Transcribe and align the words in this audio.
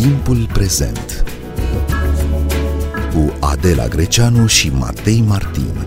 Timpul 0.00 0.46
prezent 0.52 1.24
cu 3.14 3.32
Adela 3.40 3.86
Greceanu 3.86 4.46
și 4.46 4.70
Matei 4.78 5.24
Martin. 5.28 5.86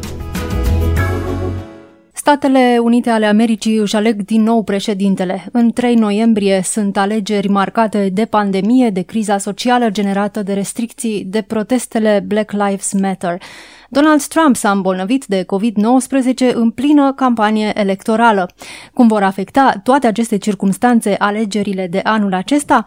Statele 2.14 2.78
Unite 2.82 3.10
ale 3.10 3.26
Americii 3.26 3.76
își 3.76 3.96
aleg 3.96 4.22
din 4.22 4.44
nou 4.44 4.64
președintele. 4.64 5.46
În 5.52 5.72
3 5.72 5.96
noiembrie 5.96 6.62
sunt 6.64 6.98
alegeri 6.98 7.48
marcate 7.48 8.10
de 8.10 8.26
pandemie, 8.26 8.90
de 8.90 9.02
criza 9.02 9.38
socială 9.38 9.90
generată 9.90 10.44
de 10.44 10.54
restricții, 10.54 11.26
de 11.28 11.42
protestele 11.42 12.24
Black 12.28 12.52
Lives 12.52 12.92
Matter. 13.02 13.42
Donald 13.90 14.24
Trump 14.24 14.56
s-a 14.56 14.72
îmbolnăvit 14.72 15.26
de 15.26 15.46
COVID-19 15.46 16.54
în 16.54 16.72
plină 16.72 17.14
campanie 17.16 17.72
electorală. 17.76 18.50
Cum 18.94 19.08
vor 19.08 19.24
afecta 19.24 19.74
toate 19.84 20.08
aceste 20.08 20.38
circumstanțe 20.38 21.16
alegerile 21.20 21.88
de 21.88 22.00
anul 22.04 22.34
acesta? 22.34 22.86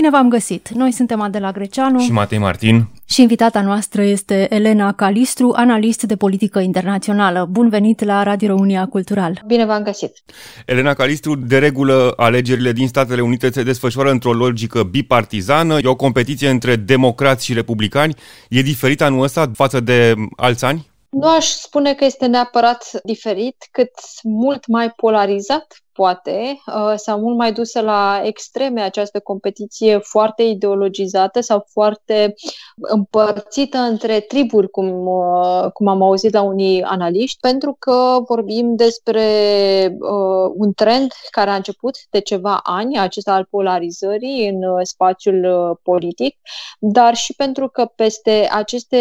Bine 0.00 0.12
v-am 0.12 0.28
găsit! 0.28 0.68
Noi 0.68 0.92
suntem 0.92 1.20
Adela 1.20 1.52
Greceanu 1.52 1.98
și 1.98 2.12
Matei 2.12 2.38
Martin 2.38 2.86
și 3.04 3.20
invitata 3.20 3.62
noastră 3.62 4.02
este 4.02 4.54
Elena 4.54 4.92
Calistru, 4.92 5.52
analist 5.56 6.02
de 6.02 6.16
politică 6.16 6.58
internațională. 6.58 7.46
Bun 7.50 7.68
venit 7.68 8.04
la 8.04 8.22
Radio 8.22 8.48
România 8.48 8.86
Cultural! 8.86 9.42
Bine 9.46 9.64
v-am 9.64 9.82
găsit! 9.82 10.12
Elena 10.66 10.94
Calistru, 10.94 11.34
de 11.34 11.58
regulă, 11.58 12.12
alegerile 12.16 12.72
din 12.72 12.88
Statele 12.88 13.20
Unite 13.20 13.50
se 13.50 13.62
desfășoară 13.62 14.10
într-o 14.10 14.32
logică 14.32 14.82
bipartizană, 14.82 15.78
e 15.82 15.86
o 15.86 15.96
competiție 15.96 16.48
între 16.48 16.76
democrați 16.76 17.44
și 17.44 17.52
republicani. 17.52 18.14
E 18.48 18.62
diferit 18.62 19.00
anul 19.00 19.22
ăsta 19.22 19.50
față 19.54 19.80
de 19.80 20.14
alți 20.36 20.64
ani? 20.64 20.90
Nu 21.10 21.28
aș 21.28 21.46
spune 21.46 21.94
că 21.94 22.04
este 22.04 22.26
neapărat 22.26 22.90
diferit, 23.04 23.56
cât 23.70 23.90
mult 24.22 24.66
mai 24.66 24.90
polarizat 24.90 25.82
poate, 26.00 26.62
uh, 26.66 26.92
sau 26.96 27.20
mult 27.20 27.36
mai 27.36 27.52
dusă 27.52 27.80
la 27.80 28.20
extreme 28.24 28.80
această 28.80 29.20
competiție 29.20 29.98
foarte 29.98 30.42
ideologizată 30.42 31.40
sau 31.40 31.66
foarte 31.72 32.34
împărțită 32.76 33.78
între 33.78 34.20
triburi, 34.20 34.70
cum, 34.70 35.06
uh, 35.06 35.70
cum 35.72 35.86
am 35.88 36.02
auzit 36.02 36.32
la 36.32 36.42
unii 36.42 36.82
analiști, 36.82 37.38
pentru 37.40 37.76
că 37.78 38.18
vorbim 38.26 38.76
despre 38.76 39.22
uh, 40.00 40.52
un 40.54 40.72
trend 40.72 41.12
care 41.30 41.50
a 41.50 41.54
început 41.54 41.96
de 42.10 42.20
ceva 42.20 42.60
ani, 42.62 42.98
acesta 42.98 43.34
al 43.34 43.46
polarizării 43.50 44.48
în 44.48 44.62
uh, 44.62 44.80
spațiul 44.82 45.44
uh, 45.44 45.76
politic, 45.82 46.36
dar 46.78 47.14
și 47.14 47.34
pentru 47.34 47.68
că 47.68 47.84
peste 47.84 48.48
aceste 48.50 48.98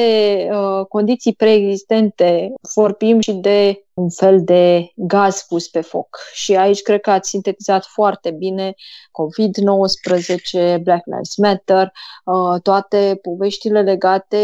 uh, 0.51 0.85
condiții 0.85 1.33
preexistente 1.33 2.53
vorbim 2.75 3.19
și 3.19 3.31
de 3.31 3.83
un 3.99 4.09
fel 4.09 4.43
de 4.43 4.91
gaz 4.95 5.41
pus 5.47 5.67
pe 5.67 5.81
foc. 5.81 6.19
Și 6.33 6.55
aici 6.55 6.81
cred 6.81 7.01
că 7.01 7.11
ați 7.11 7.29
sintetizat 7.29 7.85
foarte 7.85 8.31
bine 8.31 8.73
COVID-19, 9.11 10.81
Black 10.83 11.05
Lives 11.05 11.35
Matter, 11.37 11.91
uh, 12.25 12.61
toate 12.61 13.19
poveștile 13.21 13.81
legate 13.81 14.37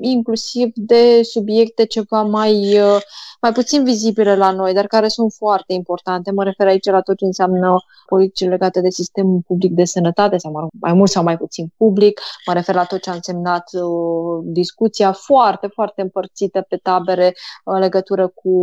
inclusiv 0.00 0.70
de 0.74 1.22
subiecte 1.22 1.84
ceva 1.84 2.22
mai, 2.22 2.80
uh, 2.80 3.00
mai 3.44 3.52
puțin 3.52 3.84
vizibile 3.84 4.36
la 4.36 4.50
noi, 4.50 4.72
dar 4.72 4.86
care 4.86 5.08
sunt 5.08 5.32
foarte 5.32 5.72
importante. 5.72 6.30
Mă 6.30 6.44
refer 6.44 6.66
aici 6.66 6.84
la 6.84 7.00
tot 7.00 7.16
ce 7.16 7.24
înseamnă 7.24 7.76
politici 8.06 8.48
legate 8.48 8.80
de 8.80 8.90
sistemul 8.90 9.40
public 9.46 9.72
de 9.72 9.84
sănătate, 9.84 10.36
sau 10.36 10.70
mai 10.80 10.92
mult 10.92 11.10
sau 11.10 11.22
mai 11.22 11.36
puțin 11.36 11.72
public. 11.76 12.20
Mă 12.46 12.52
refer 12.52 12.74
la 12.74 12.84
tot 12.84 13.02
ce 13.02 13.10
a 13.10 13.14
însemnat 13.14 13.70
uh, 13.72 14.42
discuția 14.44 15.12
foarte, 15.12 15.66
foarte 15.66 16.02
împărțită 16.02 16.64
pe 16.68 16.76
tabere 16.76 17.34
în 17.64 17.78
legătură 17.78 18.32
cu 18.34 18.54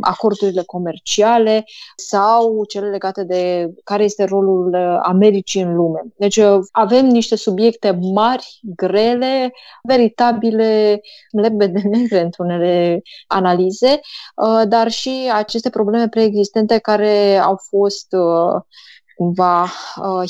acordurile 0.00 0.62
comerciale 0.62 1.64
sau 1.96 2.64
cele 2.64 2.88
legate 2.88 3.24
de 3.24 3.70
care 3.84 4.04
este 4.04 4.24
rolul 4.24 4.74
Americii 5.02 5.62
în 5.62 5.74
lume. 5.74 6.02
Deci 6.16 6.36
uh, 6.36 6.58
avem 6.70 7.06
niște 7.06 7.36
subiecte 7.36 7.98
mari, 8.14 8.60
grele, 8.76 9.52
veritabile 9.82 11.00
lebede 11.30 11.80
negre 11.94 12.20
într-unele 12.20 13.02
analize, 13.26 13.90
uh, 13.90 14.15
dar 14.68 14.90
și 14.90 15.30
aceste 15.32 15.70
probleme 15.70 16.08
preexistente 16.08 16.78
care 16.78 17.36
au 17.36 17.60
fost 17.68 18.06
uh, 18.12 18.62
cumva 19.16 19.66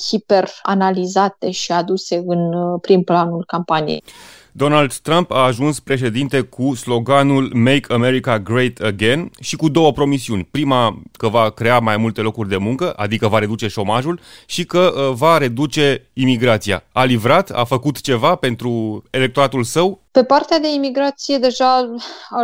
hiperanalizate 0.09 1.51
și 1.51 1.73
aduse 1.73 2.23
în 2.27 2.79
prim 2.79 3.03
planul 3.03 3.45
campaniei. 3.47 4.05
Donald 4.56 4.93
Trump 4.94 5.31
a 5.31 5.44
ajuns 5.44 5.81
președinte 5.81 6.41
cu 6.41 6.75
sloganul 6.75 7.50
Make 7.55 7.93
America 7.93 8.39
Great 8.39 8.78
Again 8.81 9.31
și 9.41 9.56
cu 9.56 9.69
două 9.69 9.93
promisiuni. 9.93 10.49
Prima, 10.50 11.03
că 11.12 11.28
va 11.28 11.50
crea 11.50 11.78
mai 11.78 11.97
multe 11.97 12.21
locuri 12.21 12.49
de 12.49 12.56
muncă, 12.56 12.93
adică 12.93 13.28
va 13.28 13.39
reduce 13.39 13.69
șomajul 13.69 14.21
și 14.47 14.65
că 14.65 14.78
uh, 14.78 15.15
va 15.15 15.39
reduce 15.39 16.11
imigrația. 16.12 16.84
A 16.93 17.05
livrat, 17.05 17.50
a 17.50 17.65
făcut 17.65 18.00
ceva 18.00 18.34
pentru 18.34 19.03
electoratul 19.11 19.62
său? 19.62 20.00
Pe 20.11 20.25
partea 20.25 20.59
de 20.59 20.73
imigrație, 20.75 21.38
deja 21.38 21.94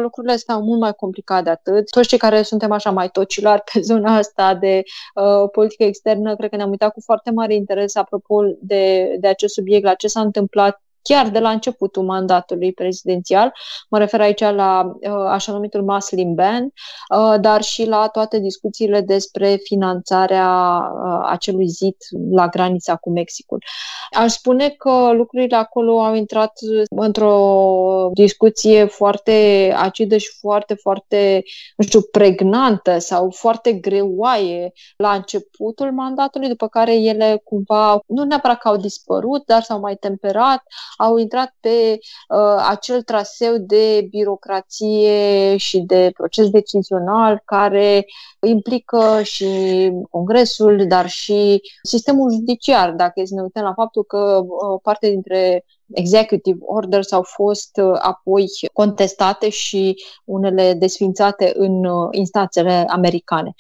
lucrurile 0.01 0.37
stau 0.37 0.63
mult 0.63 0.81
mai 0.81 0.93
complicate 0.93 1.43
de 1.43 1.51
atât. 1.51 1.91
Toți 1.91 2.09
cei 2.09 2.19
care 2.19 2.43
suntem 2.43 2.73
așa 2.73 2.91
mai 2.91 3.11
tocilari 3.11 3.63
pe 3.73 3.81
zona 3.81 4.17
asta 4.17 4.55
de 4.55 4.83
uh, 5.15 5.51
politică 5.53 5.85
externă, 5.85 6.37
cred 6.37 6.51
că 6.51 6.57
ne-am 6.57 6.71
uitat 6.71 6.93
cu 6.93 7.01
foarte 7.05 7.31
mare 7.31 7.55
interes 7.55 7.97
apropo 7.97 8.43
de, 8.61 9.17
de 9.21 9.29
acest 9.29 9.55
subiect, 9.55 9.85
la 9.85 9.95
ce 9.95 10.07
s-a 10.07 10.21
întâmplat 10.21 10.82
chiar 11.03 11.29
de 11.29 11.39
la 11.39 11.51
începutul 11.51 12.03
mandatului 12.03 12.73
prezidențial. 12.73 13.53
Mă 13.89 13.99
refer 13.99 14.21
aici 14.21 14.41
la 14.41 14.93
uh, 15.01 15.11
așa 15.29 15.53
numitul 15.53 15.83
Muslim 15.83 16.35
Ban, 16.35 16.65
uh, 16.65 17.41
dar 17.41 17.63
și 17.63 17.85
la 17.85 18.07
toate 18.07 18.39
discuțiile 18.39 19.01
despre 19.01 19.59
finanțarea 19.63 20.81
uh, 20.95 21.27
acelui 21.31 21.67
zid 21.69 21.97
la 22.31 22.49
granița 22.49 22.97
cu 22.97 23.11
Mexicul. 23.11 23.63
Aș 24.11 24.33
spune 24.33 24.69
că 24.69 25.13
lucrurile 25.13 25.57
acolo 25.57 26.01
au 26.01 26.15
intrat 26.15 26.53
într-o 26.97 28.11
discuție 28.13 28.85
foarte 28.85 29.73
acidă 29.77 30.17
și 30.17 30.31
foarte, 30.41 30.75
foarte, 30.75 31.43
nu 31.77 31.85
știu, 31.85 32.01
pregnantă 32.01 32.99
sau 32.99 33.31
foarte 33.31 33.73
greoaie 33.73 34.73
la 34.97 35.13
începutul 35.13 35.93
mandatului, 35.93 36.49
după 36.49 36.69
care 36.69 36.95
ele 36.95 37.41
cumva, 37.45 38.01
nu 38.07 38.25
neapărat 38.25 38.59
că 38.59 38.69
au 38.69 38.77
dispărut, 38.77 39.47
dar 39.47 39.63
s-au 39.63 39.81
mai 39.81 39.97
temperat, 39.97 40.63
au 40.97 41.17
intrat 41.17 41.57
pe 41.61 41.99
uh, 42.29 42.65
acel 42.69 43.03
traseu 43.03 43.55
de 43.59 44.07
birocrație 44.11 45.57
și 45.57 45.79
de 45.79 46.11
proces 46.15 46.51
decizional 46.51 47.43
care 47.45 48.07
implică 48.47 49.21
și 49.23 49.47
Congresul, 50.11 50.87
dar 50.89 51.09
și 51.09 51.61
sistemul 51.83 52.31
judiciar, 52.31 52.91
dacă 52.91 53.23
să 53.25 53.35
ne 53.35 53.43
uităm 53.43 53.63
la 53.63 53.73
faptul 53.73 54.05
că 54.05 54.43
uh, 54.43 54.81
parte 54.83 55.09
dintre 55.11 55.65
executive 55.95 56.59
orders 56.61 57.13
au 57.13 57.23
fost 57.23 57.81
uh, 57.83 57.99
apoi 57.99 58.47
contestate 58.73 59.49
și 59.49 60.03
unele 60.25 60.75
desfințate 60.75 61.53
în 61.57 61.85
uh, 61.85 62.09
instanțele 62.11 62.85
americane. 62.89 63.55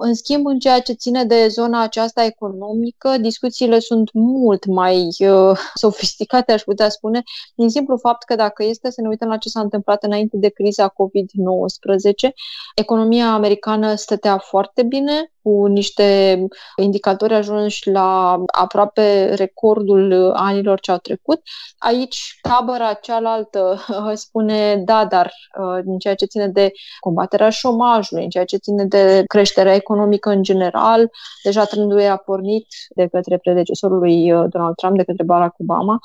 În 0.00 0.14
schimb, 0.14 0.46
în 0.46 0.58
ceea 0.58 0.80
ce 0.80 0.92
ține 0.92 1.24
de 1.24 1.48
zona 1.48 1.82
aceasta 1.82 2.24
economică, 2.24 3.16
discuțiile 3.20 3.78
sunt 3.78 4.10
mult 4.12 4.66
mai 4.66 5.06
uh, 5.18 5.58
sofisticate, 5.74 6.52
aș 6.52 6.62
putea 6.62 6.88
spune, 6.88 7.22
din 7.54 7.68
simplu 7.68 7.96
fapt 7.96 8.24
că 8.24 8.34
dacă 8.34 8.64
este 8.64 8.90
să 8.90 9.00
ne 9.00 9.08
uităm 9.08 9.28
la 9.28 9.36
ce 9.36 9.48
s-a 9.48 9.60
întâmplat 9.60 10.04
înainte 10.04 10.36
de 10.36 10.48
criza 10.48 10.88
COVID-19, 10.88 12.30
economia 12.74 13.32
americană 13.32 13.94
stătea 13.94 14.38
foarte 14.38 14.82
bine, 14.82 15.30
cu 15.46 15.66
niște 15.66 16.38
indicatori 16.76 17.34
ajunși 17.34 17.90
la 17.90 18.42
aproape 18.46 19.34
recordul 19.34 20.32
anilor 20.32 20.80
ce 20.80 20.90
au 20.90 20.96
trecut. 20.98 21.40
Aici, 21.78 22.38
tabăra 22.42 22.92
cealaltă 22.92 23.84
spune 24.14 24.76
da, 24.76 25.04
dar 25.04 25.32
uh, 25.60 25.82
în 25.84 25.98
ceea 25.98 26.14
ce 26.14 26.24
ține 26.24 26.48
de 26.48 26.72
combaterea 27.00 27.50
șomajului, 27.50 28.22
în 28.24 28.30
ceea 28.30 28.44
ce 28.44 28.56
ține 28.56 28.84
de 28.84 29.22
creșterea 29.26 29.74
economică 29.74 30.30
în 30.30 30.42
general, 30.42 31.10
deja 31.42 31.64
trendul 31.64 32.00
a 32.00 32.16
pornit 32.16 32.66
de 32.94 33.06
către 33.06 33.38
predecesorul 33.38 33.98
lui 33.98 34.32
uh, 34.32 34.44
Donald 34.48 34.74
Trump, 34.74 34.96
de 34.96 35.04
către 35.04 35.24
Barack 35.24 35.54
Obama, 35.58 35.98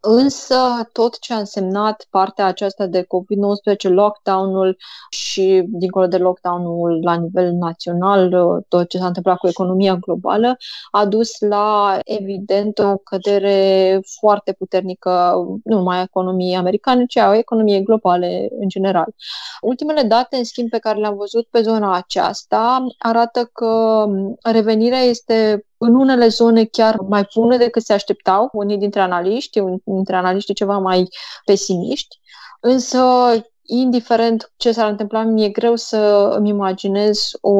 Însă, 0.00 0.54
tot 0.92 1.18
ce 1.18 1.32
a 1.32 1.38
însemnat 1.38 2.06
partea 2.10 2.46
aceasta 2.46 2.86
de 2.86 3.02
COVID-19, 3.02 3.88
lockdown-ul 3.88 4.76
și, 5.10 5.62
dincolo 5.66 6.06
de 6.06 6.16
lockdown-ul 6.16 7.00
la 7.02 7.14
nivel 7.14 7.52
național, 7.52 8.30
tot 8.68 8.88
ce 8.88 8.98
s-a 8.98 9.06
întâmplat 9.06 9.36
cu 9.38 9.48
economia 9.48 9.94
globală, 9.94 10.56
a 10.90 11.06
dus 11.06 11.40
la, 11.40 11.98
evident, 12.04 12.78
o 12.78 12.96
cădere 12.96 14.00
foarte 14.18 14.52
puternică, 14.52 15.32
nu 15.64 15.76
numai 15.76 15.98
a 15.98 16.02
economiei 16.02 16.56
americane, 16.56 17.04
ci 17.06 17.16
a 17.16 17.36
economiei 17.36 17.82
globale 17.82 18.48
în 18.60 18.68
general. 18.68 19.14
Ultimele 19.60 20.02
date, 20.02 20.36
în 20.36 20.44
schimb, 20.44 20.68
pe 20.68 20.78
care 20.78 20.98
le-am 20.98 21.16
văzut 21.16 21.46
pe 21.50 21.62
zona 21.62 21.94
aceasta, 21.94 22.86
arată 22.98 23.50
că 23.52 24.04
revenirea 24.42 25.00
este 25.00 25.66
în 25.78 25.94
unele 25.94 26.28
zone 26.28 26.64
chiar 26.64 26.96
mai 27.08 27.28
bună 27.34 27.56
decât 27.56 27.82
se 27.82 27.92
așteptau 27.92 28.48
unii 28.52 28.78
dintre 28.78 29.00
analiști, 29.00 29.58
unii 29.58 29.82
dintre 29.84 30.16
analiști 30.16 30.54
ceva 30.54 30.78
mai 30.78 31.08
pesimiști, 31.44 32.20
însă 32.60 33.02
indiferent 33.62 34.52
ce 34.56 34.72
s-ar 34.72 34.90
întâmpla, 34.90 35.22
mi-e 35.22 35.48
greu 35.48 35.76
să 35.76 35.96
îmi 36.38 36.48
imaginez 36.48 37.30
o 37.40 37.54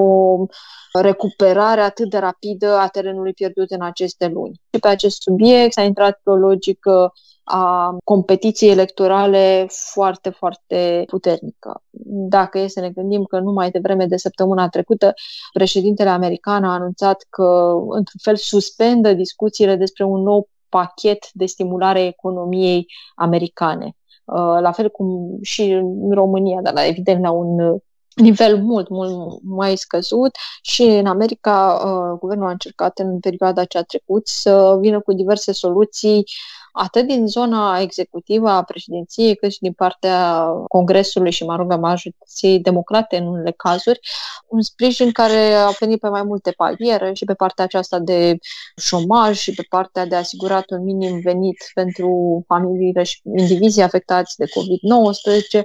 recuperare 0.92 1.80
atât 1.80 2.10
de 2.10 2.18
rapidă 2.18 2.76
a 2.76 2.88
terenului 2.88 3.32
pierdut 3.32 3.70
în 3.70 3.82
aceste 3.82 4.26
luni. 4.26 4.60
Și 4.72 4.80
pe 4.80 4.88
acest 4.88 5.22
subiect 5.22 5.72
s-a 5.72 5.82
intrat 5.82 6.20
pe 6.22 6.30
o 6.30 6.36
logică 6.36 7.12
a 7.48 7.96
competiției 8.04 8.70
electorale 8.70 9.66
foarte, 9.69 10.31
foarte 10.31 11.04
puternică. 11.06 11.82
Dacă 12.28 12.58
e 12.58 12.66
să 12.66 12.81
ne 12.81 12.90
gândim 12.90 13.25
că 13.25 13.38
numai 13.38 13.70
de 13.70 13.78
vreme 13.82 14.06
de 14.06 14.16
săptămâna 14.16 14.69
trecută 14.69 15.12
președintele 15.52 16.08
american 16.08 16.64
a 16.64 16.72
anunțat 16.72 17.26
că, 17.31 17.72
într-un 17.88 18.20
fel, 18.22 18.37
suspendă 18.37 19.12
discuțiile 19.12 19.76
despre 19.76 20.04
un 20.04 20.22
nou 20.22 20.48
pachet 20.69 21.32
de 21.32 21.46
stimulare 21.46 21.98
a 21.98 22.06
economiei 22.06 22.87
americane. 23.14 23.96
Uh, 24.25 24.58
la 24.60 24.72
fel 24.72 24.90
cum 24.90 25.38
și 25.43 25.70
în 25.70 26.10
România, 26.10 26.60
dar 26.62 26.72
la, 26.72 26.87
evident 26.87 27.22
la 27.22 27.31
un 27.31 27.78
nivel 28.16 28.62
mult, 28.62 28.88
mult 28.88 29.40
mai 29.42 29.76
scăzut 29.76 30.36
și 30.62 30.82
în 30.82 31.06
America 31.06 31.80
uh, 31.84 32.18
guvernul 32.18 32.46
a 32.46 32.50
încercat 32.50 32.98
în 32.98 33.18
perioada 33.20 33.64
cea 33.64 33.82
trecut 33.82 34.28
să 34.28 34.76
vină 34.80 35.00
cu 35.00 35.12
diverse 35.12 35.52
soluții 35.52 36.24
atât 36.72 37.06
din 37.06 37.26
zona 37.26 37.80
executivă 37.80 38.48
a 38.48 38.62
președinției, 38.62 39.36
cât 39.36 39.52
și 39.52 39.58
din 39.58 39.72
partea 39.72 40.46
Congresului 40.68 41.30
și, 41.30 41.44
mă 41.44 41.56
rog, 41.56 41.72
a 41.72 41.76
majorității 41.76 42.60
democrate 42.60 43.16
în 43.16 43.26
unele 43.26 43.50
cazuri, 43.56 44.00
un 44.48 44.62
sprijin 44.62 45.12
care 45.12 45.52
a 45.52 45.70
venit 45.78 46.00
pe 46.00 46.08
mai 46.08 46.22
multe 46.22 46.50
paliere 46.50 47.12
și 47.12 47.24
pe 47.24 47.34
partea 47.34 47.64
aceasta 47.64 47.98
de 47.98 48.38
șomaj 48.76 49.38
și 49.38 49.54
pe 49.54 49.66
partea 49.69 50.06
de 50.06 50.14
asigurat 50.14 50.70
un 50.70 50.82
minim 50.82 51.20
venit 51.20 51.56
pentru 51.74 52.42
familiile 52.46 53.02
și 53.02 53.20
indivizii 53.38 53.82
afectați 53.82 54.36
de 54.36 54.44
COVID-19, 54.44 55.64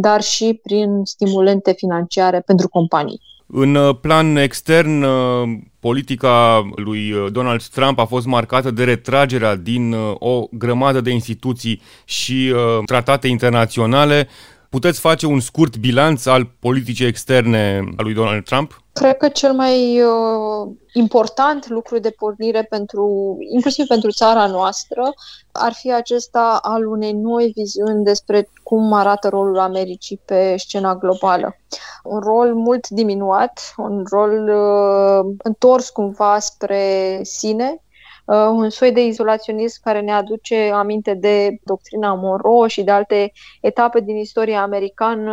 dar 0.00 0.22
și 0.22 0.60
prin 0.62 1.00
stimulente 1.04 1.72
financiare 1.72 2.40
pentru 2.40 2.68
companii. 2.68 3.20
În 3.46 3.74
uh, 3.74 3.96
plan 4.00 4.36
extern, 4.36 5.02
uh, 5.02 5.58
politica 5.80 6.68
lui 6.74 7.12
uh, 7.12 7.32
Donald 7.32 7.62
Trump 7.62 7.98
a 7.98 8.04
fost 8.04 8.26
marcată 8.26 8.70
de 8.70 8.84
retragerea 8.84 9.56
din 9.56 9.94
o 10.18 10.46
grămadă 10.50 11.00
de 11.00 11.10
instituții 11.10 11.80
și 12.04 12.54
tratate 12.84 13.28
internaționale. 13.28 14.28
Puteți 14.68 15.00
face 15.00 15.26
un 15.26 15.40
scurt 15.40 15.76
bilanț 15.76 16.26
al 16.26 16.50
politicii 16.60 17.06
externe 17.06 17.84
a 17.96 18.02
lui 18.02 18.14
Donald 18.14 18.44
Trump? 18.44 18.82
Cred 18.92 19.16
că 19.16 19.28
cel 19.28 19.52
mai 19.52 20.02
uh, 20.02 20.70
important 20.92 21.68
lucru 21.68 21.98
de 21.98 22.10
pornire 22.10 22.62
pentru, 22.62 23.36
inclusiv 23.52 23.86
pentru 23.86 24.10
țara 24.10 24.46
noastră, 24.46 25.02
ar 25.52 25.72
fi 25.72 25.92
acesta 25.92 26.58
al 26.62 26.86
unei 26.86 27.12
noi 27.12 27.52
viziuni 27.54 28.04
despre 28.04 28.50
cum 28.62 28.92
arată 28.92 29.28
rolul 29.28 29.58
Americii 29.58 30.20
pe 30.24 30.54
scena 30.56 30.96
globală. 30.96 31.56
Un 32.02 32.20
rol 32.20 32.54
mult 32.54 32.88
diminuat, 32.88 33.74
un 33.76 34.04
rol 34.10 34.48
uh, 34.48 35.34
întors 35.42 35.88
cumva 35.88 36.38
spre 36.38 37.18
sine, 37.22 37.82
Uh, 37.87 37.87
un 38.34 38.70
soi 38.70 38.92
de 38.92 39.04
izolaționism 39.04 39.80
care 39.82 40.00
ne 40.00 40.12
aduce 40.12 40.70
aminte 40.74 41.14
de 41.14 41.58
doctrina 41.64 42.14
Monroe 42.14 42.68
și 42.68 42.82
de 42.82 42.90
alte 42.90 43.32
etape 43.60 44.00
din 44.00 44.16
istoria 44.16 44.62
americană, 44.62 45.32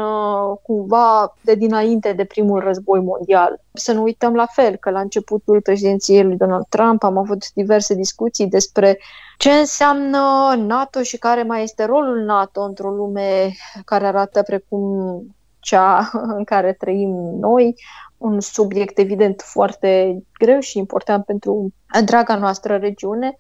cumva 0.64 1.36
de 1.42 1.56
dinainte 1.56 2.14
de 2.14 2.26
primul 2.26 2.60
război 2.60 3.00
mondial. 3.00 3.62
Să 3.74 3.94
nu 3.94 4.02
uităm 4.02 4.34
la 4.34 4.46
fel 4.46 4.76
că 4.76 4.90
la 4.90 5.00
începutul 5.00 5.62
președinției 5.62 6.24
lui 6.24 6.38
Donald 6.38 6.66
Trump 6.70 7.04
am 7.04 7.18
avut 7.18 7.52
diverse 7.54 7.94
discuții 7.94 8.48
despre 8.48 9.00
ce 9.38 9.52
înseamnă 9.52 10.54
NATO 10.58 11.02
și 11.02 11.18
care 11.18 11.44
mai 11.44 11.64
este 11.64 11.86
rolul 11.86 12.24
NATO 12.24 12.62
într-o 12.62 12.90
lume 12.90 13.52
care 13.86 14.06
arată 14.06 14.42
precum 14.42 15.22
cea 15.60 16.10
în 16.38 16.44
care 16.44 16.74
trăim 16.74 17.10
noi, 17.40 17.76
un 18.26 18.40
subiect 18.40 18.98
evident 18.98 19.42
foarte 19.42 20.20
greu 20.40 20.60
și 20.60 20.78
important 20.78 21.26
pentru 21.26 21.74
draga 22.06 22.36
noastră 22.36 22.76
regiune. 22.76 23.36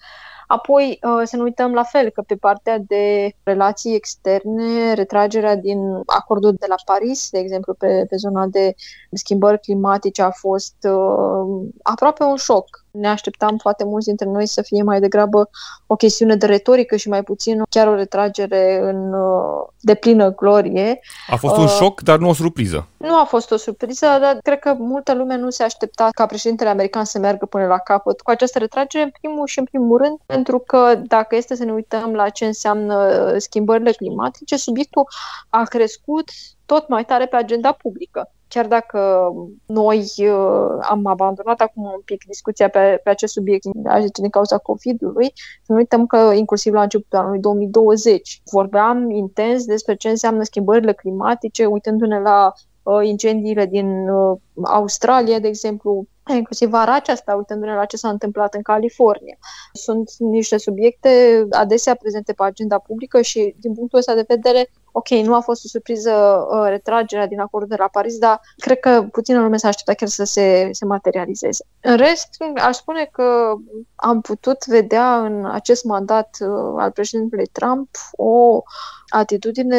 Apoi 0.47 0.99
uh, 1.01 1.21
să 1.23 1.35
nu 1.35 1.43
uităm 1.43 1.73
la 1.73 1.83
fel 1.83 2.09
că 2.09 2.21
pe 2.21 2.35
partea 2.35 2.77
de 2.87 3.33
relații 3.43 3.95
externe, 3.95 4.93
retragerea 4.93 5.55
din 5.55 5.79
acordul 6.05 6.53
de 6.59 6.65
la 6.69 6.75
Paris, 6.85 7.29
de 7.29 7.39
exemplu, 7.39 7.73
pe, 7.73 8.05
pe 8.09 8.15
zona 8.15 8.45
de 8.45 8.75
schimbări 9.11 9.59
climatice 9.59 10.21
a 10.21 10.31
fost 10.31 10.75
uh, 10.81 11.67
aproape 11.83 12.23
un 12.23 12.35
șoc 12.35 12.85
ne 12.95 13.07
așteptam 13.07 13.57
foarte 13.57 13.83
mulți 13.83 14.07
dintre 14.07 14.25
noi 14.29 14.47
să 14.47 14.61
fie 14.61 14.83
mai 14.83 14.99
degrabă 14.99 15.49
o 15.87 15.95
chestiune 15.95 16.35
de 16.35 16.45
retorică 16.45 16.95
și 16.95 17.09
mai 17.09 17.23
puțin 17.23 17.61
chiar 17.69 17.87
o 17.87 17.95
retragere 17.95 18.79
în 18.81 19.13
uh, 19.13 19.67
deplină 19.79 20.33
glorie. 20.33 20.99
A 21.29 21.35
fost 21.35 21.57
un 21.57 21.63
uh, 21.63 21.69
șoc, 21.69 22.01
dar 22.01 22.17
nu 22.17 22.29
o 22.29 22.33
surpriză. 22.33 22.87
Nu 22.97 23.19
a 23.19 23.23
fost 23.23 23.51
o 23.51 23.57
surpriză, 23.57 24.05
dar 24.05 24.37
cred 24.43 24.59
că 24.59 24.75
multă 24.77 25.13
lume 25.13 25.37
nu 25.37 25.49
se 25.49 25.63
aștepta 25.63 26.09
ca 26.11 26.25
președintele 26.25 26.69
american 26.69 27.05
să 27.05 27.19
meargă 27.19 27.45
până 27.45 27.65
la 27.65 27.77
capăt 27.77 28.21
cu 28.21 28.29
această 28.29 28.59
retragere, 28.59 29.03
în 29.03 29.11
primul 29.19 29.47
și 29.47 29.59
în 29.59 29.65
primul 29.65 29.97
rând, 29.97 30.17
pentru 30.35 30.59
că 30.59 31.01
dacă 31.07 31.35
este 31.35 31.55
să 31.55 31.63
ne 31.63 31.71
uităm 31.71 32.13
la 32.13 32.29
ce 32.29 32.45
înseamnă 32.45 33.33
schimbările 33.37 33.91
climatice, 33.91 34.57
subiectul 34.57 35.07
a 35.49 35.63
crescut 35.63 36.29
tot 36.65 36.87
mai 36.87 37.05
tare 37.05 37.25
pe 37.25 37.35
agenda 37.35 37.71
publică. 37.71 38.29
Chiar 38.47 38.67
dacă 38.67 39.29
noi 39.65 40.05
uh, 40.17 40.77
am 40.81 41.05
abandonat 41.05 41.61
acum 41.61 41.83
un 41.83 42.01
pic 42.05 42.23
discuția 42.25 42.69
pe, 42.69 42.99
pe 43.03 43.09
acest 43.09 43.33
subiect, 43.33 43.65
aș 43.85 44.01
zice, 44.01 44.21
din 44.21 44.29
cauza 44.29 44.57
COVID-ului, 44.57 45.33
să 45.35 45.71
nu 45.71 45.75
uităm 45.75 46.05
că 46.05 46.31
inclusiv 46.33 46.73
la 46.73 46.81
începutul 46.81 47.19
anului 47.19 47.39
2020 47.39 48.41
vorbeam 48.51 49.09
intens 49.09 49.65
despre 49.65 49.95
ce 49.95 50.09
înseamnă 50.09 50.43
schimbările 50.43 50.93
climatice, 50.93 51.65
uitându-ne 51.65 52.19
la 52.19 52.45
uh, 52.45 52.74
incendiile 53.03 53.65
din 53.65 54.09
uh, 54.09 54.37
Australia, 54.63 55.39
de 55.39 55.47
exemplu, 55.47 56.07
inclusiv 56.33 56.69
vara 56.69 56.95
aceasta, 56.95 57.35
uitându-ne 57.35 57.73
la 57.73 57.85
ce 57.85 57.97
s-a 57.97 58.09
întâmplat 58.09 58.53
în 58.53 58.61
California. 58.61 59.37
Sunt 59.73 60.11
niște 60.17 60.57
subiecte 60.57 61.45
adesea 61.51 61.95
prezente 61.95 62.33
pe 62.33 62.43
agenda 62.43 62.77
publică 62.79 63.21
și, 63.21 63.55
din 63.59 63.73
punctul 63.73 63.99
ăsta 63.99 64.13
de 64.13 64.25
vedere, 64.27 64.69
ok, 64.91 65.09
nu 65.09 65.35
a 65.35 65.39
fost 65.39 65.65
o 65.65 65.67
surpriză 65.67 66.11
uh, 66.11 66.67
retragerea 66.67 67.27
din 67.27 67.39
acordul 67.39 67.69
de 67.69 67.75
la 67.79 67.87
Paris, 67.87 68.17
dar 68.17 68.41
cred 68.57 68.79
că 68.79 69.07
puțină 69.11 69.41
lume 69.41 69.57
s-a 69.57 69.67
așteptat 69.67 69.95
chiar 69.95 70.09
să 70.09 70.23
se, 70.23 70.69
se 70.71 70.85
materializeze. 70.85 71.65
În 71.81 71.97
rest, 71.97 72.27
aș 72.55 72.75
spune 72.75 73.09
că 73.11 73.53
am 73.95 74.21
putut 74.21 74.65
vedea 74.65 75.19
în 75.19 75.45
acest 75.45 75.83
mandat 75.83 76.37
uh, 76.39 76.73
al 76.77 76.91
președintelui 76.91 77.45
Trump 77.51 77.89
o 78.11 78.61
atitudine 79.09 79.77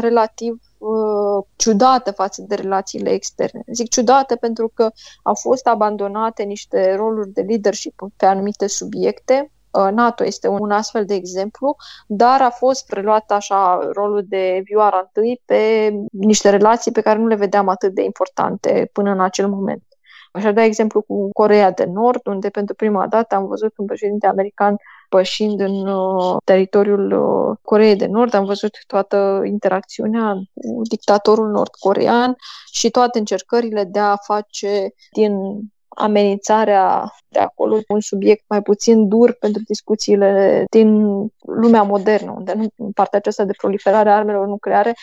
relativ 0.00 0.58
uh, 0.78 1.44
ciudată 1.56 2.10
față 2.10 2.44
de 2.48 2.54
relațiile 2.54 3.10
externe. 3.10 3.62
Zic 3.72 3.88
ciudată 3.88 4.36
pentru 4.36 4.70
că 4.74 4.90
au 5.22 5.34
fost 5.34 5.66
abandonate 5.66 6.42
niște 6.42 6.94
roluri 6.94 7.30
de 7.30 7.40
leadership 7.40 8.00
pe 8.16 8.26
anumite 8.26 8.66
subiecte. 8.66 9.52
Uh, 9.70 9.88
NATO 9.92 10.24
este 10.24 10.48
un 10.48 10.70
astfel 10.70 11.04
de 11.04 11.14
exemplu, 11.14 11.76
dar 12.06 12.42
a 12.42 12.50
fost 12.50 12.86
preluat 12.86 13.30
așa 13.30 13.88
rolul 13.92 14.24
de 14.28 14.60
vioara 14.64 14.98
întâi 15.04 15.42
pe 15.44 15.92
niște 16.10 16.50
relații 16.50 16.92
pe 16.92 17.00
care 17.00 17.18
nu 17.18 17.26
le 17.26 17.34
vedeam 17.34 17.68
atât 17.68 17.94
de 17.94 18.02
importante 18.02 18.90
până 18.92 19.10
în 19.10 19.20
acel 19.20 19.48
moment. 19.48 19.82
Aș 20.32 20.42
da 20.52 20.62
exemplu 20.62 21.02
cu 21.02 21.28
Corea 21.32 21.70
de 21.70 21.84
Nord, 21.84 22.26
unde 22.26 22.48
pentru 22.48 22.74
prima 22.74 23.06
dată 23.06 23.34
am 23.34 23.46
văzut 23.46 23.78
un 23.78 23.86
președinte 23.86 24.26
american 24.26 24.76
pășind 25.08 25.60
în 25.60 25.86
uh, 25.86 26.36
teritoriul 26.44 27.12
uh, 27.12 27.56
Coreei 27.62 27.96
de 27.96 28.06
Nord, 28.06 28.34
am 28.34 28.44
văzut 28.44 28.78
toată 28.86 29.42
interacțiunea 29.44 30.34
cu 30.54 30.80
dictatorul 30.88 31.50
nord-corean 31.50 32.36
și 32.72 32.90
toate 32.90 33.18
încercările 33.18 33.84
de 33.84 33.98
a 33.98 34.16
face 34.16 34.92
din 35.12 35.32
amenințarea 35.88 37.12
de 37.28 37.38
acolo 37.38 37.78
un 37.88 38.00
subiect 38.00 38.44
mai 38.48 38.62
puțin 38.62 39.08
dur 39.08 39.32
pentru 39.32 39.62
discuțiile 39.66 40.64
din 40.70 41.06
lumea 41.38 41.82
modernă, 41.82 42.34
unde 42.36 42.52
nu 42.76 42.90
partea 42.94 43.18
aceasta 43.18 43.44
de 43.44 43.54
proliferare 43.56 44.10
a 44.10 44.16
armelor 44.16 44.46
nucleare 44.46 44.94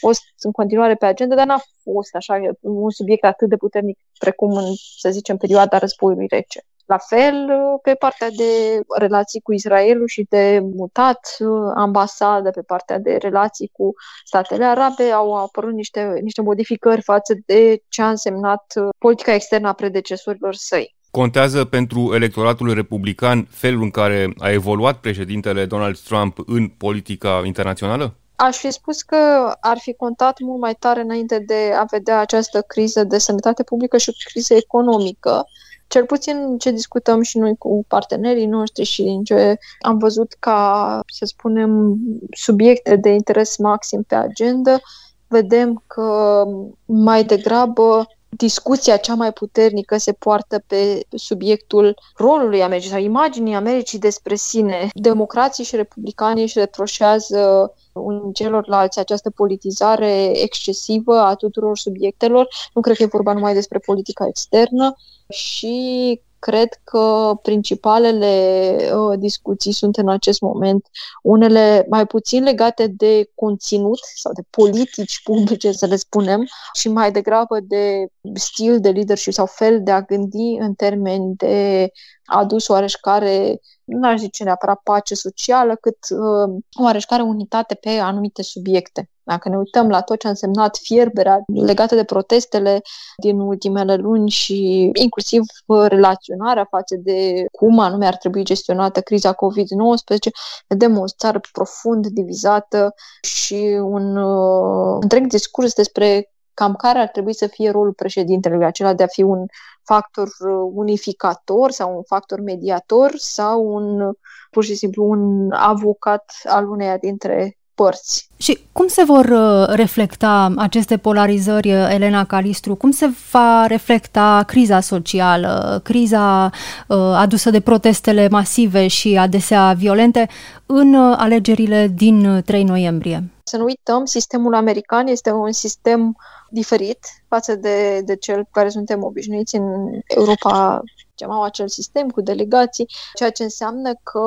fost 0.00 0.22
în 0.38 0.52
continuare 0.52 0.94
pe 0.94 1.06
agenda, 1.06 1.34
dar 1.34 1.46
n-a 1.46 1.62
fost 1.82 2.14
așa 2.14 2.40
un 2.60 2.90
subiect 2.90 3.24
atât 3.24 3.48
de 3.48 3.56
puternic 3.56 3.98
precum 4.18 4.52
în, 4.52 4.64
să 4.98 5.10
zicem, 5.10 5.36
perioada 5.36 5.78
războiului 5.78 6.26
rece. 6.26 6.60
La 6.90 6.98
fel, 6.98 7.46
pe 7.82 7.94
partea 7.94 8.30
de 8.30 8.80
relații 8.98 9.40
cu 9.40 9.52
Israelul 9.52 10.06
și 10.06 10.26
de 10.28 10.60
mutat 10.62 11.36
ambasadă, 11.74 12.50
pe 12.50 12.60
partea 12.62 12.98
de 12.98 13.16
relații 13.16 13.70
cu 13.72 13.92
statele 14.24 14.64
arabe, 14.64 15.02
au 15.02 15.34
apărut 15.34 15.72
niște, 15.72 16.18
niște 16.22 16.42
modificări 16.42 17.02
față 17.02 17.34
de 17.46 17.82
ce 17.88 18.02
a 18.02 18.08
însemnat 18.08 18.72
politica 18.98 19.34
externă 19.34 19.68
a 19.68 19.72
predecesorilor 19.72 20.54
săi. 20.54 20.96
Contează 21.10 21.64
pentru 21.64 22.14
electoratul 22.14 22.74
republican 22.74 23.46
felul 23.50 23.82
în 23.82 23.90
care 23.90 24.32
a 24.38 24.50
evoluat 24.50 24.96
președintele 24.98 25.66
Donald 25.66 25.98
Trump 25.98 26.38
în 26.46 26.68
politica 26.68 27.42
internațională? 27.44 28.14
Aș 28.36 28.56
fi 28.56 28.70
spus 28.70 29.02
că 29.02 29.52
ar 29.60 29.78
fi 29.78 29.94
contat 29.94 30.38
mult 30.38 30.60
mai 30.60 30.74
tare 30.74 31.00
înainte 31.00 31.38
de 31.38 31.72
a 31.78 31.84
vedea 31.90 32.20
această 32.20 32.60
criză 32.60 33.04
de 33.04 33.18
sănătate 33.18 33.62
publică 33.62 33.96
și 33.98 34.08
o 34.08 34.12
criză 34.30 34.54
economică. 34.54 35.44
Cel 35.90 36.04
puțin 36.04 36.58
ce 36.58 36.70
discutăm 36.70 37.22
și 37.22 37.38
noi 37.38 37.56
cu 37.58 37.84
partenerii 37.88 38.46
noștri 38.46 38.84
și 38.84 39.02
în 39.02 39.24
ce 39.24 39.58
am 39.80 39.98
văzut 39.98 40.36
ca, 40.38 41.00
să 41.06 41.24
spunem, 41.24 41.96
subiecte 42.30 42.96
de 42.96 43.08
interes 43.08 43.56
maxim 43.56 44.02
pe 44.02 44.14
agenda, 44.14 44.80
vedem 45.26 45.82
că 45.86 46.44
mai 46.84 47.24
degrabă 47.24 48.06
discuția 48.28 48.96
cea 48.96 49.14
mai 49.14 49.32
puternică 49.32 49.96
se 49.96 50.12
poartă 50.12 50.62
pe 50.66 51.06
subiectul 51.10 51.98
rolului 52.16 52.62
Americii 52.62 52.90
sau 52.90 53.00
imaginii 53.00 53.54
Americii 53.54 53.98
despre 53.98 54.34
sine. 54.34 54.88
Democrații 54.94 55.64
și 55.64 55.76
republicanii 55.76 56.42
își 56.42 56.58
reproșează 56.58 57.72
un 57.92 58.32
celorlalți 58.32 58.98
această 58.98 59.30
politizare 59.30 60.40
excesivă 60.40 61.20
a 61.20 61.34
tuturor 61.34 61.78
subiectelor. 61.78 62.48
Nu 62.74 62.80
cred 62.80 62.96
că 62.96 63.02
e 63.02 63.06
vorba 63.06 63.32
numai 63.32 63.54
despre 63.54 63.78
politica 63.78 64.26
externă 64.26 64.94
și 65.28 66.20
cred 66.40 66.68
că 66.84 67.32
principalele 67.42 68.76
uh, 68.94 69.18
discuții 69.18 69.72
sunt 69.72 69.96
în 69.96 70.08
acest 70.08 70.40
moment 70.40 70.86
unele 71.22 71.86
mai 71.88 72.06
puțin 72.06 72.42
legate 72.42 72.86
de 72.86 73.30
conținut 73.34 73.98
sau 74.14 74.32
de 74.32 74.42
politici 74.50 75.20
publice, 75.22 75.72
să 75.72 75.86
le 75.86 75.96
spunem, 75.96 76.46
și 76.72 76.88
mai 76.88 77.12
degrabă 77.12 77.60
de 77.60 78.06
stil 78.34 78.80
de 78.80 78.90
leadership 78.90 79.32
sau 79.32 79.46
fel 79.46 79.82
de 79.82 79.90
a 79.90 80.02
gândi 80.02 80.56
în 80.58 80.74
termeni 80.74 81.34
de 81.36 81.88
adus 82.24 82.68
oareșcare, 82.68 83.60
nu 83.84 84.08
aș 84.08 84.18
zice 84.18 84.44
neapărat 84.44 84.80
pace 84.84 85.14
socială, 85.14 85.76
cât 85.80 85.98
uh, 86.10 86.62
oareșcare 86.82 87.22
unitate 87.22 87.74
pe 87.74 87.88
anumite 87.88 88.42
subiecte. 88.42 89.08
Dacă 89.30 89.48
ne 89.48 89.56
uităm 89.56 89.88
la 89.88 90.00
tot 90.00 90.18
ce 90.18 90.26
a 90.26 90.30
însemnat 90.30 90.76
fierberea 90.76 91.42
legată 91.46 91.94
de 91.94 92.04
protestele 92.04 92.82
din 93.16 93.40
ultimele 93.40 93.96
luni 93.96 94.30
și 94.30 94.90
inclusiv 94.92 95.42
relaționarea 95.66 96.66
față 96.70 96.96
de 96.98 97.44
cum 97.52 97.78
anume 97.78 98.06
ar 98.06 98.16
trebui 98.16 98.44
gestionată 98.44 99.00
criza 99.00 99.34
COVID-19, 99.34 100.30
vedem 100.66 100.98
o 100.98 101.04
țară 101.06 101.40
profund 101.52 102.06
divizată 102.06 102.94
și 103.20 103.78
un 103.82 104.16
uh, 104.16 104.98
întreg 105.00 105.26
discurs 105.26 105.74
despre 105.74 106.30
cam 106.54 106.74
care 106.74 106.98
ar 106.98 107.08
trebui 107.08 107.34
să 107.34 107.46
fie 107.46 107.70
rolul 107.70 107.92
președintelui, 107.92 108.64
acela 108.64 108.94
de 108.94 109.02
a 109.02 109.06
fi 109.06 109.22
un 109.22 109.46
factor 109.82 110.26
uh, 110.26 110.70
unificator 110.72 111.70
sau 111.70 111.96
un 111.96 112.02
factor 112.02 112.40
mediator 112.40 113.12
sau 113.16 113.74
un 113.74 114.12
pur 114.50 114.64
și 114.64 114.74
simplu 114.74 115.04
un 115.04 115.52
avocat 115.52 116.32
al 116.44 116.70
uneia 116.70 116.96
dintre 116.96 117.59
părți. 117.82 118.28
Și 118.36 118.58
cum 118.72 118.86
se 118.86 119.04
vor 119.04 119.24
uh, 119.24 119.74
reflecta 119.76 120.52
aceste 120.56 120.96
polarizări, 120.96 121.72
uh, 121.72 121.88
Elena 121.90 122.24
Calistru? 122.24 122.74
Cum 122.74 122.90
se 122.90 123.10
va 123.30 123.66
reflecta 123.66 124.42
criza 124.46 124.80
socială, 124.80 125.80
criza 125.84 126.50
uh, 126.88 126.96
adusă 126.96 127.50
de 127.50 127.60
protestele 127.60 128.28
masive 128.28 128.86
și 128.86 129.16
adesea 129.16 129.72
violente 129.72 130.28
în 130.66 130.94
alegerile 130.94 131.88
din 131.94 132.42
3 132.46 132.64
noiembrie? 132.64 133.30
Să 133.42 133.56
nu 133.56 133.64
uităm, 133.64 134.04
sistemul 134.04 134.54
american 134.54 135.06
este 135.06 135.30
un 135.30 135.52
sistem 135.52 136.16
diferit 136.50 136.98
față 137.28 137.54
de, 137.54 138.00
de 138.04 138.16
cel 138.16 138.42
cu 138.42 138.48
care 138.52 138.68
suntem 138.68 139.02
obișnuiți 139.04 139.56
în 139.56 139.64
Europa 140.06 140.82
au 141.28 141.42
acel 141.42 141.68
sistem 141.68 142.08
cu 142.08 142.20
delegații, 142.20 142.88
ceea 143.14 143.30
ce 143.30 143.42
înseamnă 143.42 143.92
că 144.02 144.20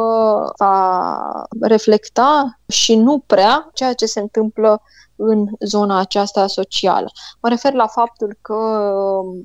va 0.58 1.46
reflecta 1.62 2.60
și 2.68 2.96
nu 2.96 3.20
prea 3.20 3.70
ceea 3.74 3.94
ce 3.94 4.06
se 4.06 4.20
întâmplă 4.20 4.82
în 5.16 5.46
zona 5.60 6.00
aceasta 6.00 6.48
socială. 6.48 7.12
Mă 7.42 7.50
refer 7.50 7.74
la 7.74 7.88
faptul 7.88 8.38
că, 8.42 8.56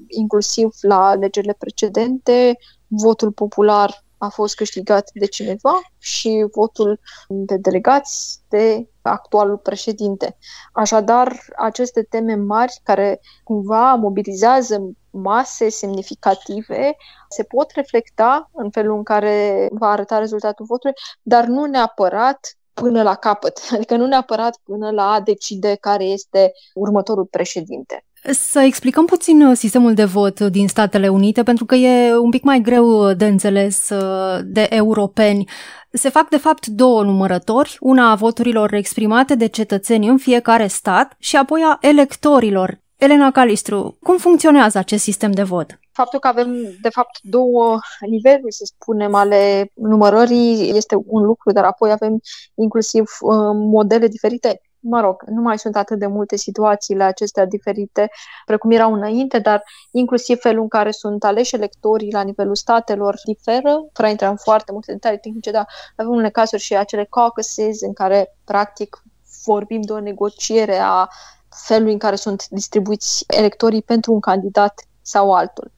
inclusiv 0.07 0.69
la 0.81 1.07
alegerile 1.07 1.57
precedente, 1.59 2.59
votul 2.87 3.33
popular 3.33 4.07
a 4.19 4.29
fost 4.29 4.55
câștigat 4.55 5.11
de 5.15 5.27
cineva 5.27 5.81
și 5.99 6.47
votul 6.55 7.01
de 7.29 7.57
delegați 7.57 8.41
de 8.49 8.89
actualul 9.03 9.57
președinte. 9.57 10.37
Așadar, 10.73 11.33
aceste 11.57 12.03
teme 12.03 12.35
mari 12.35 12.81
care 12.83 13.21
cumva 13.45 13.95
mobilizează 13.95 14.91
mase 15.23 15.69
semnificative 15.69 16.97
se 17.29 17.43
pot 17.43 17.71
reflecta 17.71 18.51
în 18.53 18.71
felul 18.71 18.97
în 18.97 19.03
care 19.03 19.69
va 19.73 19.91
arăta 19.91 20.19
rezultatul 20.19 20.67
votului, 20.69 20.97
dar 21.23 21.45
nu 21.45 21.65
neapărat 21.65 22.59
până 22.73 23.03
la 23.03 23.15
capăt, 23.15 23.61
adică 23.75 23.97
nu 23.97 24.07
neapărat 24.07 24.59
până 24.65 24.91
la 24.91 25.11
a 25.11 25.21
decide 25.21 25.77
care 25.81 26.05
este 26.05 26.53
următorul 26.75 27.25
președinte. 27.25 28.03
Să 28.31 28.61
explicăm 28.61 29.05
puțin 29.05 29.43
uh, 29.43 29.57
sistemul 29.57 29.95
de 29.95 30.05
vot 30.05 30.41
din 30.41 30.69
Statele 30.69 31.09
Unite, 31.09 31.43
pentru 31.43 31.65
că 31.65 31.75
e 31.75 32.17
un 32.17 32.31
pic 32.31 32.43
mai 32.43 32.61
greu 32.61 33.13
de 33.13 33.27
înțeles 33.27 33.89
uh, 33.89 34.41
de 34.45 34.67
europeni. 34.71 35.49
Se 35.93 36.09
fac, 36.09 36.29
de 36.29 36.37
fapt, 36.37 36.67
două 36.67 37.03
numărători, 37.03 37.77
una 37.81 38.11
a 38.11 38.15
voturilor 38.15 38.73
exprimate 38.73 39.35
de 39.35 39.47
cetățeni 39.47 40.09
în 40.09 40.19
fiecare 40.19 40.67
stat 40.67 41.15
și 41.19 41.37
apoi 41.37 41.63
a 41.65 41.79
electorilor. 41.81 42.81
Elena 42.99 43.31
Calistru, 43.31 43.97
cum 44.03 44.17
funcționează 44.17 44.79
acest 44.79 45.03
sistem 45.03 45.31
de 45.31 45.43
vot? 45.43 45.79
Faptul 45.93 46.19
că 46.19 46.29
avem, 46.29 46.53
de 46.83 46.89
fapt, 46.89 47.19
două 47.23 47.79
niveluri, 48.01 48.53
să 48.53 48.65
spunem, 48.65 49.15
ale 49.15 49.71
numărării 49.75 50.77
este 50.77 50.95
un 51.07 51.23
lucru, 51.23 51.53
dar 51.53 51.65
apoi 51.65 51.91
avem 51.91 52.21
inclusiv 52.55 53.03
uh, 53.21 53.37
modele 53.53 54.07
diferite 54.07 54.61
mă 54.81 55.01
rog, 55.01 55.23
nu 55.27 55.41
mai 55.41 55.59
sunt 55.59 55.77
atât 55.77 55.99
de 55.99 56.07
multe 56.07 56.37
situațiile 56.37 57.05
acestea 57.05 57.45
diferite 57.45 58.11
precum 58.47 58.71
erau 58.71 58.93
înainte, 58.93 59.39
dar 59.39 59.63
inclusiv 59.91 60.39
felul 60.41 60.63
în 60.63 60.69
care 60.69 60.91
sunt 60.91 61.25
aleși 61.25 61.55
electorii 61.55 62.13
la 62.13 62.23
nivelul 62.23 62.55
statelor 62.55 63.15
diferă, 63.25 63.89
fără 63.93 64.07
a 64.09 64.11
intra 64.11 64.29
în 64.29 64.37
foarte 64.37 64.73
multe 64.73 64.93
detalii 64.93 65.19
tehnice, 65.19 65.51
dar 65.51 65.67
avem 65.97 66.13
unele 66.13 66.31
cazuri 66.31 66.63
și 66.63 66.77
acele 66.77 67.07
caucuses 67.11 67.81
în 67.81 67.93
care, 67.93 68.37
practic, 68.45 69.03
vorbim 69.45 69.81
de 69.81 69.93
o 69.93 70.01
negociere 70.01 70.79
a 70.79 71.09
felului 71.67 71.93
în 71.93 71.99
care 71.99 72.17
sunt 72.17 72.49
distribuiți 72.49 73.25
electorii 73.27 73.83
pentru 73.83 74.13
un 74.13 74.21
candidat 74.21 74.89
sau 75.03 75.33
altul. 75.33 75.73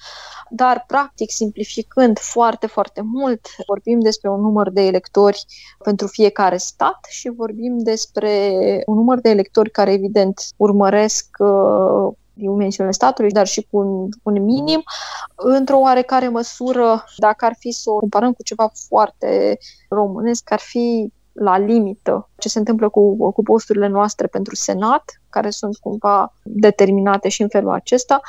Dar, 0.49 0.85
practic, 0.87 1.31
simplificând 1.31 2.19
foarte, 2.19 2.67
foarte 2.67 3.01
mult, 3.05 3.41
vorbim 3.67 4.01
despre 4.01 4.31
un 4.31 4.41
număr 4.41 4.71
de 4.71 4.87
electori 4.87 5.45
pentru 5.85 6.07
fiecare 6.07 6.57
stat 6.57 7.07
și 7.09 7.29
vorbim 7.29 7.79
despre 7.79 8.53
un 8.87 8.95
număr 8.95 9.21
de 9.21 9.31
electori 9.31 9.71
care, 9.71 9.93
evident, 9.93 10.41
urmăresc 10.57 11.27
uh, 11.39 12.13
dimensiunile 12.33 12.95
statului, 12.95 13.31
dar 13.31 13.47
și 13.47 13.67
cu 13.71 13.79
un, 13.79 14.09
un 14.23 14.45
minim. 14.45 14.83
Într-o 15.35 15.79
oarecare 15.79 16.29
măsură, 16.29 17.05
dacă 17.17 17.45
ar 17.45 17.55
fi 17.59 17.71
să 17.71 17.91
o 17.91 17.99
comparăm 17.99 18.33
cu 18.33 18.43
ceva 18.43 18.71
foarte 18.89 19.59
românesc, 19.89 20.53
ar 20.53 20.61
fi 20.61 21.13
la 21.33 21.59
limită 21.59 22.29
ce 22.39 22.49
se 22.49 22.59
întâmplă 22.59 22.89
cu, 22.89 23.33
cu 23.33 23.43
posturile 23.43 23.87
noastre 23.87 24.27
pentru 24.27 24.55
Senat, 24.55 25.05
care 25.31 25.51
sunt 25.51 25.77
cumva 25.77 26.35
determinate 26.43 27.29
și 27.29 27.43
în 27.43 27.49
felul 27.49 27.73
acesta 27.73 28.21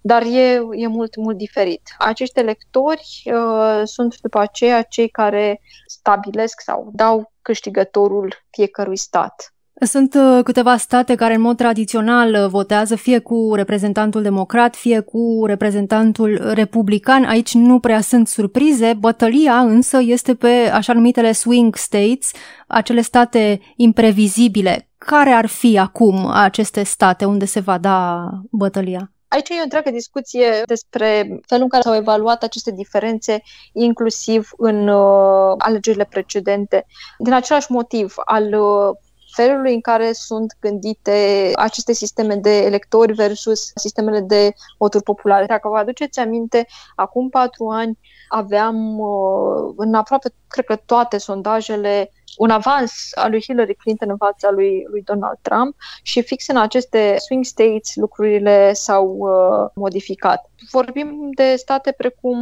dar 0.00 0.22
e, 0.22 0.60
e 0.72 0.86
mult, 0.86 1.16
mult 1.16 1.36
diferit. 1.36 1.82
Acești 1.98 2.38
electori 2.38 3.22
uh, 3.24 3.80
sunt 3.84 4.20
după 4.20 4.38
aceea 4.38 4.82
cei 4.82 5.08
care 5.08 5.60
stabilesc 5.86 6.60
sau 6.60 6.90
dau 6.92 7.32
câștigătorul 7.42 8.34
fiecărui 8.50 8.96
stat. 8.96 9.54
Sunt 9.82 10.14
uh, 10.14 10.44
câteva 10.44 10.76
state 10.76 11.14
care 11.14 11.34
în 11.34 11.40
mod 11.40 11.56
tradițional 11.56 12.34
uh, 12.34 12.46
votează 12.48 12.96
fie 12.96 13.18
cu 13.18 13.52
reprezentantul 13.54 14.22
democrat, 14.22 14.76
fie 14.76 15.00
cu 15.00 15.42
reprezentantul 15.46 16.50
republican. 16.54 17.24
Aici 17.24 17.54
nu 17.54 17.78
prea 17.78 18.00
sunt 18.00 18.28
surprize. 18.28 18.92
Bătălia 18.98 19.58
însă 19.58 19.98
este 20.02 20.34
pe 20.34 20.70
așa 20.72 20.92
numitele 20.92 21.32
swing 21.32 21.76
states, 21.76 22.30
acele 22.66 23.00
state 23.00 23.60
imprevizibile. 23.76 24.88
Care 24.98 25.30
ar 25.30 25.46
fi 25.46 25.78
acum 25.78 26.26
aceste 26.26 26.82
state 26.82 27.24
unde 27.24 27.44
se 27.44 27.60
va 27.60 27.78
da 27.78 28.28
bătălia? 28.50 29.12
Aici 29.28 29.48
e 29.48 29.58
o 29.58 29.62
întreagă 29.62 29.90
discuție 29.90 30.62
despre 30.66 31.06
felul 31.46 31.62
în 31.62 31.68
care 31.68 31.82
s-au 31.82 31.94
evaluat 31.94 32.42
aceste 32.42 32.70
diferențe, 32.70 33.42
inclusiv 33.72 34.48
în 34.56 34.88
uh, 34.88 35.54
alegerile 35.58 36.04
precedente, 36.04 36.86
din 37.18 37.32
același 37.32 37.72
motiv 37.72 38.14
al 38.24 38.44
uh, 38.44 38.96
felului 39.40 39.74
în 39.74 39.80
care 39.80 40.12
sunt 40.12 40.56
gândite 40.60 41.50
aceste 41.54 41.92
sisteme 41.92 42.34
de 42.34 42.56
electori 42.56 43.12
versus 43.12 43.70
sistemele 43.74 44.20
de 44.20 44.52
voturi 44.78 45.02
populare. 45.02 45.46
Dacă 45.46 45.68
vă 45.68 45.76
aduceți 45.76 46.18
aminte, 46.18 46.66
acum 46.94 47.28
patru 47.28 47.68
ani 47.68 47.98
aveam 48.28 48.98
uh, 48.98 49.72
în 49.76 49.94
aproape, 49.94 50.32
cred 50.48 50.64
că 50.64 50.76
toate 50.76 51.18
sondajele, 51.18 52.12
un 52.36 52.50
avans 52.50 52.92
al 53.14 53.30
lui 53.30 53.42
Hillary 53.42 53.74
Clinton 53.74 54.10
în 54.10 54.16
fața 54.16 54.50
lui, 54.50 54.86
lui 54.90 55.02
Donald 55.02 55.38
Trump 55.42 55.76
și 56.02 56.22
fix 56.22 56.48
în 56.48 56.56
aceste 56.56 57.16
swing 57.18 57.44
states 57.44 57.94
lucrurile 57.94 58.72
s-au 58.72 59.16
uh, 59.18 59.70
modificat. 59.74 60.49
Vorbim 60.70 61.28
de 61.34 61.54
state 61.56 61.92
precum 61.92 62.38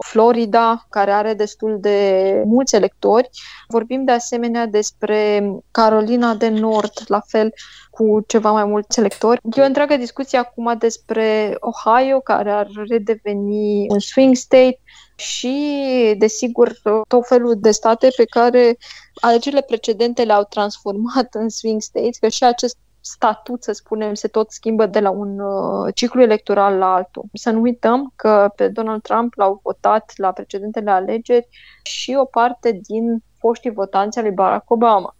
Florida, 0.00 0.86
care 0.90 1.10
are 1.10 1.34
destul 1.34 1.78
de 1.80 2.42
mulți 2.46 2.74
electori. 2.74 3.30
Vorbim 3.68 4.04
de 4.04 4.12
asemenea 4.12 4.66
despre 4.66 5.42
Carolina 5.70 6.34
de 6.34 6.48
Nord, 6.48 6.92
la 7.06 7.20
fel 7.26 7.52
cu 7.90 8.20
ceva 8.26 8.50
mai 8.50 8.64
mulți 8.64 8.98
electori. 8.98 9.40
E 9.56 9.60
o 9.60 9.64
întreagă 9.64 9.96
discuție 9.96 10.38
acum 10.38 10.74
despre 10.78 11.56
Ohio, 11.60 12.20
care 12.20 12.50
ar 12.50 12.68
redeveni 12.88 13.86
un 13.88 13.98
swing 13.98 14.34
state 14.34 14.80
și, 15.16 16.14
desigur, 16.18 16.72
tot 17.08 17.26
felul 17.26 17.54
de 17.58 17.70
state 17.70 18.08
pe 18.16 18.24
care 18.24 18.78
alegerile 19.20 19.62
precedente 19.62 20.22
le-au 20.22 20.44
transformat 20.44 21.34
în 21.34 21.48
swing 21.48 21.80
states, 21.80 22.18
că 22.18 22.28
și 22.28 22.44
acest 22.44 22.76
statut, 23.00 23.62
să 23.62 23.72
spunem, 23.72 24.14
se 24.14 24.28
tot 24.28 24.50
schimbă 24.50 24.86
de 24.86 25.00
la 25.00 25.10
un 25.10 25.38
uh, 25.38 25.94
ciclu 25.94 26.22
electoral 26.22 26.78
la 26.78 26.94
altul. 26.94 27.24
Să 27.32 27.50
nu 27.50 27.60
uităm 27.60 28.12
că 28.16 28.52
pe 28.56 28.68
Donald 28.68 29.02
Trump 29.02 29.34
l-au 29.34 29.60
votat 29.62 30.12
la 30.16 30.32
precedentele 30.32 30.90
alegeri 30.90 31.48
și 31.82 32.16
o 32.20 32.24
parte 32.24 32.78
din 32.82 33.24
foștii 33.38 33.72
votanți 33.72 34.18
al 34.18 34.24
lui 34.24 34.34
Barack 34.34 34.70
Obama. 34.70 35.16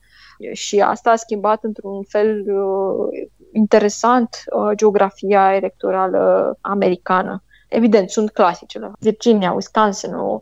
Și 0.53 0.81
asta 0.81 1.11
a 1.11 1.17
schimbat 1.17 1.65
într-un 1.65 2.03
fel 2.03 2.45
uh, 2.51 3.29
interesant 3.53 4.29
uh, 4.29 4.71
geografia 4.77 5.55
electorală 5.55 6.57
americană. 6.61 7.43
Evident, 7.69 8.11
sunt 8.11 8.31
clasicele. 8.31 8.93
Virginia, 8.99 9.53
Wisconsin, 9.53 10.15
uh, 10.15 10.41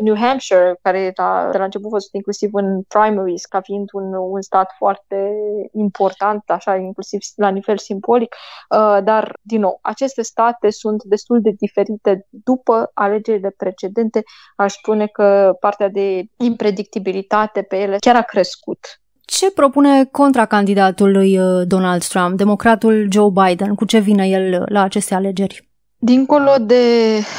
New 0.00 0.16
Hampshire, 0.16 0.78
care 0.82 0.98
era 0.98 1.48
de 1.50 1.58
la 1.58 1.64
început 1.64 1.90
fost 1.90 2.14
inclusiv 2.14 2.50
în 2.52 2.82
primaries, 2.82 3.44
ca 3.44 3.60
fiind 3.60 3.88
un, 3.92 4.14
un 4.14 4.42
stat 4.42 4.74
foarte 4.76 5.32
important, 5.72 6.42
așa, 6.46 6.76
inclusiv 6.76 7.20
la 7.36 7.48
nivel 7.48 7.78
simbolic. 7.78 8.34
Uh, 8.68 8.98
dar, 9.04 9.32
din 9.42 9.60
nou, 9.60 9.78
aceste 9.82 10.22
state 10.22 10.70
sunt 10.70 11.02
destul 11.02 11.40
de 11.40 11.50
diferite 11.58 12.26
după 12.30 12.90
alegerile 12.94 13.54
precedente. 13.56 14.22
Aș 14.56 14.72
spune 14.72 15.06
că 15.06 15.56
partea 15.60 15.88
de 15.88 16.24
impredictibilitate 16.36 17.62
pe 17.62 17.76
ele 17.76 17.96
chiar 17.96 18.16
a 18.16 18.22
crescut. 18.22 18.78
Ce 19.24 19.50
propune 19.50 20.04
contracandidatul 20.04 21.10
lui 21.12 21.38
uh, 21.38 21.66
Donald 21.66 22.04
Trump, 22.04 22.36
democratul 22.36 23.06
Joe 23.10 23.30
Biden? 23.30 23.74
Cu 23.74 23.84
ce 23.84 23.98
vine 23.98 24.28
el 24.28 24.64
la 24.68 24.82
aceste 24.82 25.14
alegeri? 25.14 25.67
Dincolo 26.00 26.50
de 26.60 26.84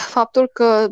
faptul 0.08 0.50
că 0.54 0.88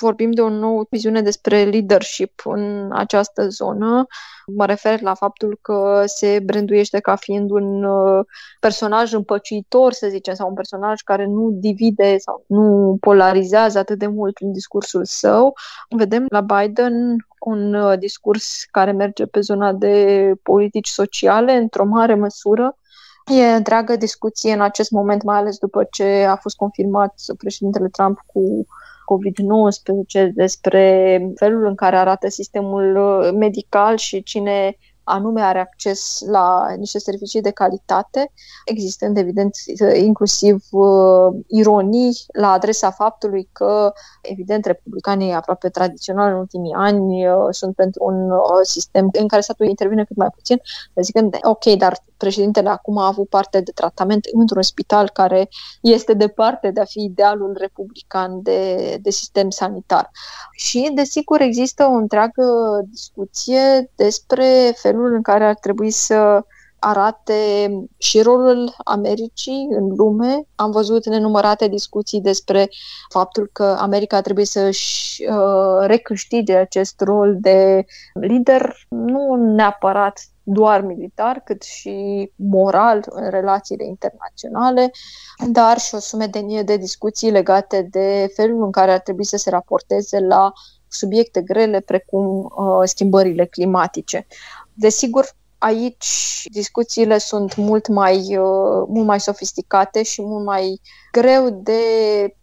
vorbim 0.00 0.30
de 0.30 0.40
o 0.40 0.48
nouă 0.48 0.84
viziune 0.90 1.22
despre 1.22 1.64
leadership 1.64 2.42
în 2.44 2.90
această 2.92 3.48
zonă, 3.48 4.06
mă 4.46 4.66
refer 4.66 5.00
la 5.00 5.14
faptul 5.14 5.58
că 5.62 6.02
se 6.06 6.40
branduiește 6.44 7.00
ca 7.00 7.16
fiind 7.16 7.50
un 7.50 7.84
uh, 7.84 8.24
personaj 8.60 9.12
împăcitor, 9.12 9.92
să 9.92 10.08
zicem, 10.08 10.34
sau 10.34 10.48
un 10.48 10.54
personaj 10.54 11.00
care 11.00 11.26
nu 11.26 11.50
divide 11.52 12.18
sau 12.18 12.44
nu 12.46 12.96
polarizează 13.00 13.78
atât 13.78 13.98
de 13.98 14.06
mult 14.06 14.34
prin 14.34 14.52
discursul 14.52 15.04
său. 15.04 15.52
Vedem 15.96 16.26
la 16.28 16.40
Biden 16.40 17.16
un 17.38 17.74
uh, 17.74 17.98
discurs 17.98 18.64
care 18.70 18.92
merge 18.92 19.26
pe 19.26 19.40
zona 19.40 19.72
de 19.72 20.32
politici 20.42 20.88
sociale, 20.88 21.52
într-o 21.52 21.84
mare 21.84 22.14
măsură, 22.14 22.78
E 23.26 23.54
întreagă 23.54 23.96
discuție 23.96 24.52
în 24.52 24.60
acest 24.60 24.90
moment, 24.90 25.22
mai 25.22 25.36
ales 25.36 25.58
după 25.58 25.86
ce 25.90 26.24
a 26.28 26.36
fost 26.36 26.56
confirmat 26.56 27.14
președintele 27.38 27.88
Trump 27.88 28.18
cu 28.26 28.66
COVID-19 29.04 30.28
despre 30.34 31.18
felul 31.34 31.66
în 31.66 31.74
care 31.74 31.96
arată 31.96 32.28
sistemul 32.28 32.96
uh, 32.96 33.32
medical 33.32 33.96
și 33.96 34.22
cine 34.22 34.76
anume 35.04 35.40
are 35.40 35.60
acces 35.60 36.22
la 36.26 36.74
niște 36.76 36.98
servicii 36.98 37.40
de 37.40 37.50
calitate, 37.50 38.32
existând, 38.64 39.16
evident, 39.16 39.54
inclusiv 39.94 40.64
uh, 40.70 41.36
ironii 41.46 42.16
la 42.32 42.50
adresa 42.50 42.90
faptului 42.90 43.48
că, 43.52 43.92
evident, 44.22 44.64
republicanii 44.64 45.32
aproape 45.32 45.68
tradițional 45.68 46.32
în 46.32 46.38
ultimii 46.38 46.72
ani 46.72 47.28
uh, 47.28 47.46
sunt 47.50 47.74
pentru 47.74 48.04
un 48.04 48.30
uh, 48.30 48.40
sistem 48.62 49.08
în 49.12 49.28
care 49.28 49.42
statul 49.42 49.66
intervine 49.66 50.04
cât 50.04 50.16
mai 50.16 50.28
puțin, 50.34 50.60
zicând, 50.94 51.36
ok, 51.42 51.64
dar 51.64 52.02
președintele 52.16 52.68
acum 52.68 52.98
a 52.98 53.06
avut 53.06 53.28
parte 53.28 53.60
de 53.60 53.70
tratament 53.74 54.24
într-un 54.32 54.62
spital 54.62 55.10
care 55.10 55.48
este 55.80 56.14
departe 56.14 56.70
de 56.70 56.80
a 56.80 56.84
fi 56.84 57.02
idealul 57.02 57.56
republican 57.60 58.42
de, 58.42 58.96
de 59.02 59.10
sistem 59.10 59.50
sanitar. 59.50 60.10
Și, 60.52 60.90
desigur, 60.94 61.40
există 61.40 61.84
o 61.84 61.92
întreagă 61.92 62.44
discuție 62.90 63.90
despre 63.96 64.74
felul 64.76 64.93
în 65.02 65.22
care 65.22 65.44
ar 65.44 65.54
trebui 65.54 65.90
să 65.90 66.44
arate 66.84 67.68
și 67.98 68.22
rolul 68.22 68.74
Americii 68.84 69.68
în 69.70 69.94
lume. 69.96 70.46
Am 70.54 70.70
văzut 70.70 71.06
nenumărate 71.06 71.68
discuții 71.68 72.20
despre 72.20 72.68
faptul 73.08 73.50
că 73.52 73.76
America 73.78 74.20
trebuie 74.20 74.44
să-și 74.44 75.24
uh, 75.28 75.86
recâștige 75.86 76.56
acest 76.56 77.00
rol 77.00 77.36
de 77.40 77.84
lider, 78.20 78.76
nu 78.88 79.34
neapărat 79.34 80.20
doar 80.42 80.80
militar, 80.80 81.40
cât 81.44 81.62
și 81.62 82.30
moral 82.36 83.04
în 83.06 83.30
relațiile 83.30 83.84
internaționale, 83.84 84.90
dar 85.48 85.78
și 85.78 85.94
o 85.94 85.98
sumedenie 85.98 86.62
de 86.62 86.76
discuții 86.76 87.30
legate 87.30 87.88
de 87.90 88.32
felul 88.34 88.64
în 88.64 88.70
care 88.70 88.92
ar 88.92 89.00
trebui 89.00 89.24
să 89.24 89.36
se 89.36 89.50
raporteze 89.50 90.20
la 90.20 90.52
subiecte 90.88 91.42
grele 91.42 91.80
precum 91.80 92.52
uh, 92.56 92.80
schimbările 92.84 93.44
climatice. 93.44 94.26
Desigur, 94.74 95.26
aici 95.58 96.42
discuțiile 96.52 97.18
sunt 97.18 97.56
mult 97.56 97.88
mai, 97.88 98.16
uh, 98.16 98.84
mult 98.88 99.06
mai 99.06 99.20
sofisticate 99.20 100.02
și 100.02 100.22
mult 100.22 100.44
mai 100.44 100.80
greu 101.12 101.50
de 101.50 101.80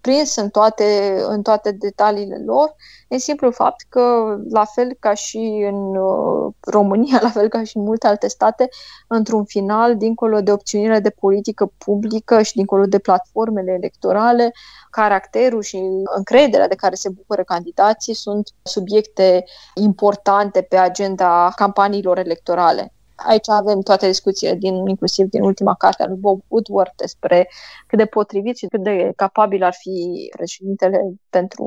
prins 0.02 0.36
în 0.36 0.50
toate, 0.50 1.16
în 1.28 1.42
toate 1.42 1.72
detaliile 1.72 2.44
lor. 2.46 2.76
E 3.08 3.18
simplu 3.18 3.52
fapt 3.52 3.86
că, 3.90 4.36
la 4.50 4.66
fel 4.66 4.96
ca 5.00 5.14
și 5.14 5.68
în 5.72 5.96
uh, 5.96 6.54
România, 6.60 7.20
la 7.28 7.30
fel 7.30 7.48
ca 7.48 7.64
și 7.64 7.78
în 7.78 7.84
multe 7.84 8.08
alte 8.08 8.28
state, 8.28 8.70
într-un 9.08 9.46
final, 9.46 9.98
dincolo 9.98 10.42
de 10.42 10.52
opțiunile 10.52 11.00
de 11.00 11.10
politică 11.10 11.72
publică 11.78 12.42
și 12.42 12.54
dincolo 12.54 12.86
de 12.86 13.00
platformele 13.00 13.72
electorale, 13.72 14.52
caracterul 14.92 15.62
și 15.62 15.80
încrederea 16.16 16.68
de 16.68 16.76
care 16.76 16.96
se 16.96 17.10
bucură 17.10 17.44
candidații 17.44 18.14
sunt 18.14 18.50
subiecte 18.64 19.44
importante 19.76 20.62
pe 20.62 20.78
agenda 20.78 21.52
campaniilor 21.56 22.18
electorale 22.18 22.94
aici 23.26 23.50
avem 23.50 23.82
toate 23.82 24.08
discuțiile, 24.08 24.56
din, 24.56 24.88
inclusiv 24.88 25.26
din 25.26 25.42
ultima 25.42 25.76
carte 25.76 26.04
a 26.04 26.08
lui 26.08 26.18
Bob 26.18 26.42
Woodward, 26.48 26.92
despre 26.96 27.50
cât 27.88 27.98
de 27.98 28.06
potrivit 28.06 28.58
și 28.58 28.68
cât 28.68 28.84
de 28.84 29.12
capabil 29.16 29.64
ar 29.64 29.74
fi 29.74 30.28
președintele 30.36 31.00
pentru 31.30 31.66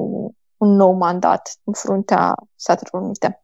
un 0.56 0.68
nou 0.68 0.92
mandat 0.92 1.58
în 1.64 1.72
fruntea 1.72 2.34
Statelor 2.54 3.02
Unite. 3.02 3.43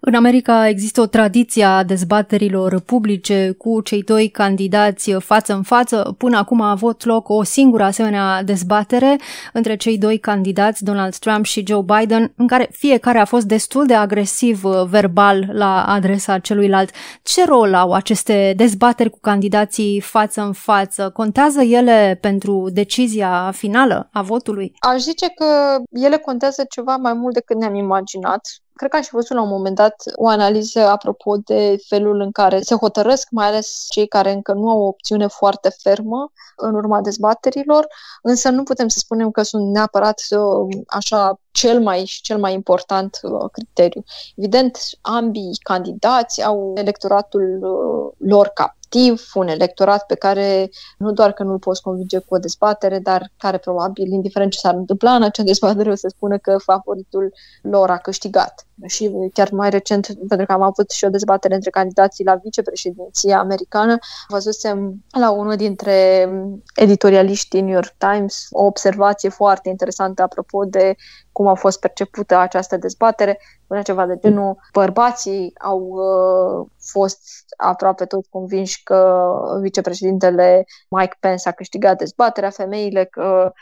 În 0.00 0.14
America 0.14 0.68
există 0.68 1.00
o 1.00 1.06
tradiție 1.06 1.64
a 1.64 1.82
dezbaterilor 1.82 2.80
publice 2.80 3.54
cu 3.58 3.80
cei 3.80 4.02
doi 4.02 4.28
candidați 4.28 5.12
față 5.12 5.52
în 5.52 5.62
față. 5.62 6.14
Până 6.18 6.36
acum 6.36 6.60
a 6.60 6.70
avut 6.70 7.04
loc 7.04 7.28
o 7.28 7.42
singură 7.42 7.82
asemenea 7.82 8.42
dezbatere 8.42 9.16
între 9.52 9.76
cei 9.76 9.98
doi 9.98 10.18
candidați, 10.18 10.84
Donald 10.84 11.16
Trump 11.16 11.44
și 11.44 11.64
Joe 11.66 11.82
Biden, 11.82 12.32
în 12.36 12.46
care 12.46 12.68
fiecare 12.72 13.18
a 13.18 13.24
fost 13.24 13.46
destul 13.46 13.86
de 13.86 13.94
agresiv 13.94 14.64
uh, 14.64 14.84
verbal 14.84 15.48
la 15.52 15.84
adresa 15.84 16.38
celuilalt. 16.38 16.90
Ce 17.22 17.44
rol 17.44 17.74
au 17.74 17.92
aceste 17.92 18.52
dezbateri 18.56 19.10
cu 19.10 19.18
candidații 19.20 20.00
față 20.00 20.40
în 20.40 20.52
față? 20.52 21.10
Contează 21.10 21.62
ele 21.62 22.18
pentru 22.20 22.68
decizia 22.72 23.50
finală 23.54 24.08
a 24.12 24.22
votului? 24.22 24.72
Aș 24.78 25.00
zice 25.00 25.26
că 25.28 25.44
ele 25.90 26.16
contează 26.16 26.64
ceva 26.70 26.96
mai 26.96 27.12
mult 27.12 27.34
decât 27.34 27.56
ne-am 27.56 27.74
imaginat 27.74 28.40
Cred 28.76 28.90
că 28.90 28.96
am 28.96 29.02
și 29.02 29.10
văzut 29.12 29.36
la 29.36 29.42
un 29.42 29.48
moment 29.48 29.74
dat 29.74 30.02
o 30.14 30.28
analiză 30.28 30.80
apropo 30.80 31.36
de 31.36 31.76
felul 31.86 32.20
în 32.20 32.30
care 32.30 32.60
se 32.60 32.74
hotărăsc, 32.74 33.28
mai 33.30 33.46
ales 33.46 33.86
cei 33.88 34.06
care 34.06 34.32
încă 34.32 34.52
nu 34.52 34.70
au 34.70 34.80
o 34.80 34.86
opțiune 34.86 35.26
foarte 35.26 35.68
fermă 35.68 36.32
în 36.56 36.74
urma 36.74 37.00
dezbaterilor, 37.00 37.86
însă 38.22 38.50
nu 38.50 38.62
putem 38.62 38.88
să 38.88 38.98
spunem 38.98 39.30
că 39.30 39.42
sunt 39.42 39.72
neapărat 39.72 40.20
uh, 40.30 40.76
așa 40.86 41.40
cel 41.50 41.80
mai 41.80 42.04
și 42.04 42.20
cel 42.22 42.38
mai 42.38 42.52
important 42.52 43.18
uh, 43.22 43.50
criteriu. 43.52 44.04
Evident, 44.34 44.78
ambii 45.00 45.58
candidați 45.62 46.42
au 46.42 46.72
electoratul 46.74 47.58
uh, 47.62 48.28
lor 48.28 48.48
captiv, 48.96 49.30
un 49.34 49.48
electorat 49.48 50.06
pe 50.06 50.14
care 50.14 50.70
nu 50.98 51.12
doar 51.12 51.32
că 51.32 51.42
nu-l 51.42 51.58
poți 51.58 51.82
convinge 51.82 52.18
cu 52.18 52.34
o 52.34 52.38
dezbatere, 52.38 52.98
dar 52.98 53.32
care 53.36 53.58
probabil, 53.58 54.12
indiferent 54.12 54.52
ce 54.52 54.58
s-ar 54.58 54.74
întâmpla 54.74 55.14
în 55.14 55.22
acea 55.22 55.42
dezbatere, 55.42 55.90
o 55.90 55.94
să 55.94 56.08
spună 56.08 56.38
că 56.38 56.56
favoritul 56.58 57.32
lor 57.62 57.90
a 57.90 57.96
câștigat. 57.96 58.66
Și 58.86 59.10
chiar 59.32 59.50
mai 59.50 59.70
recent, 59.70 60.06
pentru 60.28 60.46
că 60.46 60.52
am 60.52 60.62
avut 60.62 60.90
și 60.90 61.04
o 61.04 61.08
dezbatere 61.08 61.54
între 61.54 61.70
candidații 61.70 62.24
la 62.24 62.34
vicepreședinția 62.34 63.38
americană, 63.38 63.98
văzusem 64.28 65.04
la 65.20 65.30
unul 65.30 65.56
dintre 65.56 66.28
editorialiștii 66.74 67.60
New 67.60 67.74
York 67.74 67.94
Times 67.98 68.46
o 68.50 68.64
observație 68.64 69.28
foarte 69.28 69.68
interesantă 69.68 70.22
apropo 70.22 70.64
de 70.64 70.94
cum 71.36 71.46
a 71.46 71.54
fost 71.54 71.80
percepută 71.80 72.36
această 72.36 72.76
dezbatere, 72.76 73.40
spunea 73.64 73.82
ceva 73.82 74.06
de 74.06 74.16
genul, 74.18 74.56
bărbații 74.72 75.52
au 75.58 75.80
uh, 75.80 76.66
fost 76.80 77.20
aproape 77.56 78.04
tot 78.04 78.26
convinși 78.30 78.82
că 78.82 79.30
vicepreședintele 79.60 80.64
Mike 80.88 81.16
Pence 81.20 81.48
a 81.48 81.52
câștigat 81.52 81.98
dezbaterea, 81.98 82.50
femeile 82.50 83.04
că 83.04 83.42
uh, 83.44 83.52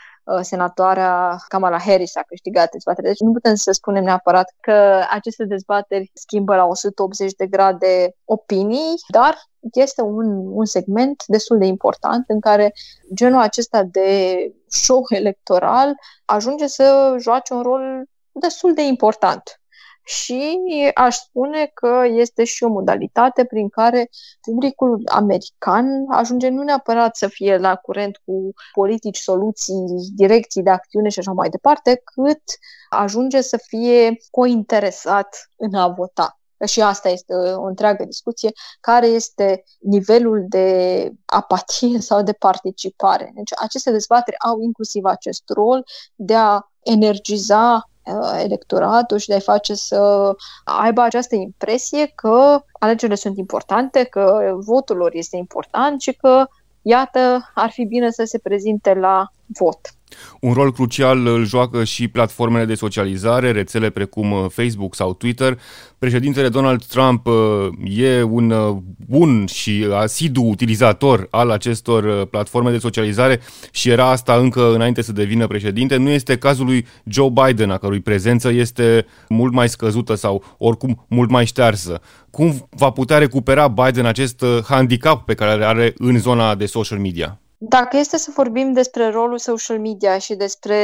senatoarea 0.41 1.37
Kamala 1.47 1.79
Harris 1.79 2.15
a 2.15 2.23
câștigat 2.27 2.71
dezbaterea. 2.71 3.09
Deci 3.09 3.19
nu 3.19 3.31
putem 3.31 3.55
să 3.55 3.71
spunem 3.71 4.03
neapărat 4.03 4.53
că 4.59 5.05
aceste 5.09 5.45
dezbateri 5.45 6.11
schimbă 6.13 6.55
la 6.55 6.65
180 6.65 7.33
de 7.33 7.47
grade 7.47 8.15
opinii, 8.25 8.93
dar 9.07 9.37
este 9.73 10.01
un, 10.01 10.25
un 10.51 10.65
segment 10.65 11.23
destul 11.27 11.57
de 11.57 11.65
important 11.65 12.23
în 12.27 12.39
care 12.39 12.73
genul 13.13 13.41
acesta 13.41 13.83
de 13.83 14.37
show 14.67 15.01
electoral 15.09 15.95
ajunge 16.25 16.67
să 16.67 17.15
joace 17.19 17.53
un 17.53 17.61
rol 17.61 18.03
destul 18.31 18.73
de 18.73 18.81
important. 18.81 19.59
Și 20.07 20.61
aș 20.93 21.15
spune 21.15 21.71
că 21.73 22.03
este 22.07 22.43
și 22.43 22.63
o 22.63 22.69
modalitate 22.69 23.45
prin 23.45 23.69
care 23.69 24.09
publicul 24.41 25.01
american 25.05 26.05
ajunge 26.11 26.49
nu 26.49 26.63
neapărat 26.63 27.15
să 27.15 27.27
fie 27.27 27.57
la 27.57 27.75
curent 27.75 28.21
cu 28.25 28.53
politici, 28.73 29.17
soluții, 29.17 30.11
direcții 30.15 30.63
de 30.63 30.69
acțiune 30.69 31.09
și 31.09 31.19
așa 31.19 31.31
mai 31.31 31.49
departe, 31.49 32.01
cât 32.03 32.41
ajunge 32.89 33.41
să 33.41 33.57
fie 33.67 34.17
cointeresat 34.31 35.49
în 35.57 35.73
a 35.73 35.87
vota. 35.87 36.39
Și 36.65 36.81
asta 36.81 37.09
este 37.09 37.33
o 37.33 37.63
întreagă 37.63 38.03
discuție, 38.03 38.51
care 38.79 39.07
este 39.07 39.63
nivelul 39.79 40.45
de 40.47 41.11
apatie 41.25 41.99
sau 42.09 42.23
de 42.23 42.33
participare. 42.33 43.31
Deci 43.35 43.51
aceste 43.55 43.91
dezbateri 43.91 44.39
au 44.39 44.61
inclusiv 44.61 45.05
acest 45.05 45.43
rol 45.47 45.83
de 46.15 46.35
a 46.35 46.69
energiza 46.83 47.73
uh, 47.75 47.94
electoratul 48.43 49.17
și 49.17 49.27
de 49.27 49.33
a-i 49.33 49.41
face 49.41 49.73
să 49.73 50.31
aibă 50.63 51.01
această 51.01 51.35
impresie 51.35 52.11
că 52.15 52.63
alegerile 52.79 53.17
sunt 53.17 53.37
importante, 53.37 54.03
că 54.03 54.55
votul 54.57 54.95
lor 54.95 55.09
este 55.13 55.37
important 55.37 56.01
și 56.01 56.13
că, 56.13 56.45
iată, 56.81 57.51
ar 57.53 57.69
fi 57.69 57.85
bine 57.85 58.09
să 58.11 58.23
se 58.25 58.37
prezinte 58.37 58.93
la 58.93 59.27
vot. 59.47 59.95
Un 60.39 60.53
rol 60.53 60.71
crucial 60.71 61.27
îl 61.27 61.45
joacă 61.45 61.83
și 61.83 62.07
platformele 62.07 62.65
de 62.65 62.75
socializare, 62.75 63.51
rețele 63.51 63.89
precum 63.89 64.31
uh, 64.31 64.45
Facebook 64.49 64.95
sau 64.95 65.13
Twitter. 65.13 65.59
Președintele 65.99 66.49
Donald 66.49 66.85
Trump 66.85 67.27
uh, 67.27 67.67
e 67.97 68.21
un 68.21 68.51
uh, 68.51 68.77
bun 69.07 69.45
și 69.45 69.87
asidu 69.93 70.43
utilizator 70.43 71.27
al 71.31 71.49
acestor 71.49 72.25
platforme 72.25 72.71
de 72.71 72.77
socializare 72.77 73.41
și 73.71 73.89
era 73.89 74.09
asta 74.09 74.35
încă 74.35 74.73
înainte 74.73 75.01
să 75.01 75.11
devină 75.11 75.47
președinte. 75.47 75.95
Nu 75.95 76.09
este 76.09 76.37
cazul 76.37 76.65
lui 76.65 76.85
Joe 77.05 77.29
Biden, 77.29 77.69
a 77.69 77.77
cărui 77.77 77.99
prezență 77.99 78.51
este 78.51 79.05
mult 79.29 79.53
mai 79.53 79.69
scăzută 79.69 80.15
sau 80.15 80.43
oricum 80.57 81.05
mult 81.09 81.29
mai 81.29 81.45
ștearsă. 81.45 82.01
Cum 82.29 82.67
va 82.69 82.89
putea 82.89 83.17
recupera 83.17 83.67
Biden 83.67 84.05
acest 84.05 84.43
handicap 84.67 85.25
pe 85.25 85.33
care 85.33 85.53
îl 85.53 85.63
are 85.63 85.93
în 85.97 86.19
zona 86.19 86.55
de 86.55 86.65
social 86.65 86.99
media? 86.99 87.39
Dacă 87.67 87.97
este 87.97 88.17
să 88.17 88.31
vorbim 88.35 88.73
despre 88.73 89.09
rolul 89.09 89.37
social 89.37 89.79
media 89.79 90.17
și 90.17 90.35
despre 90.35 90.77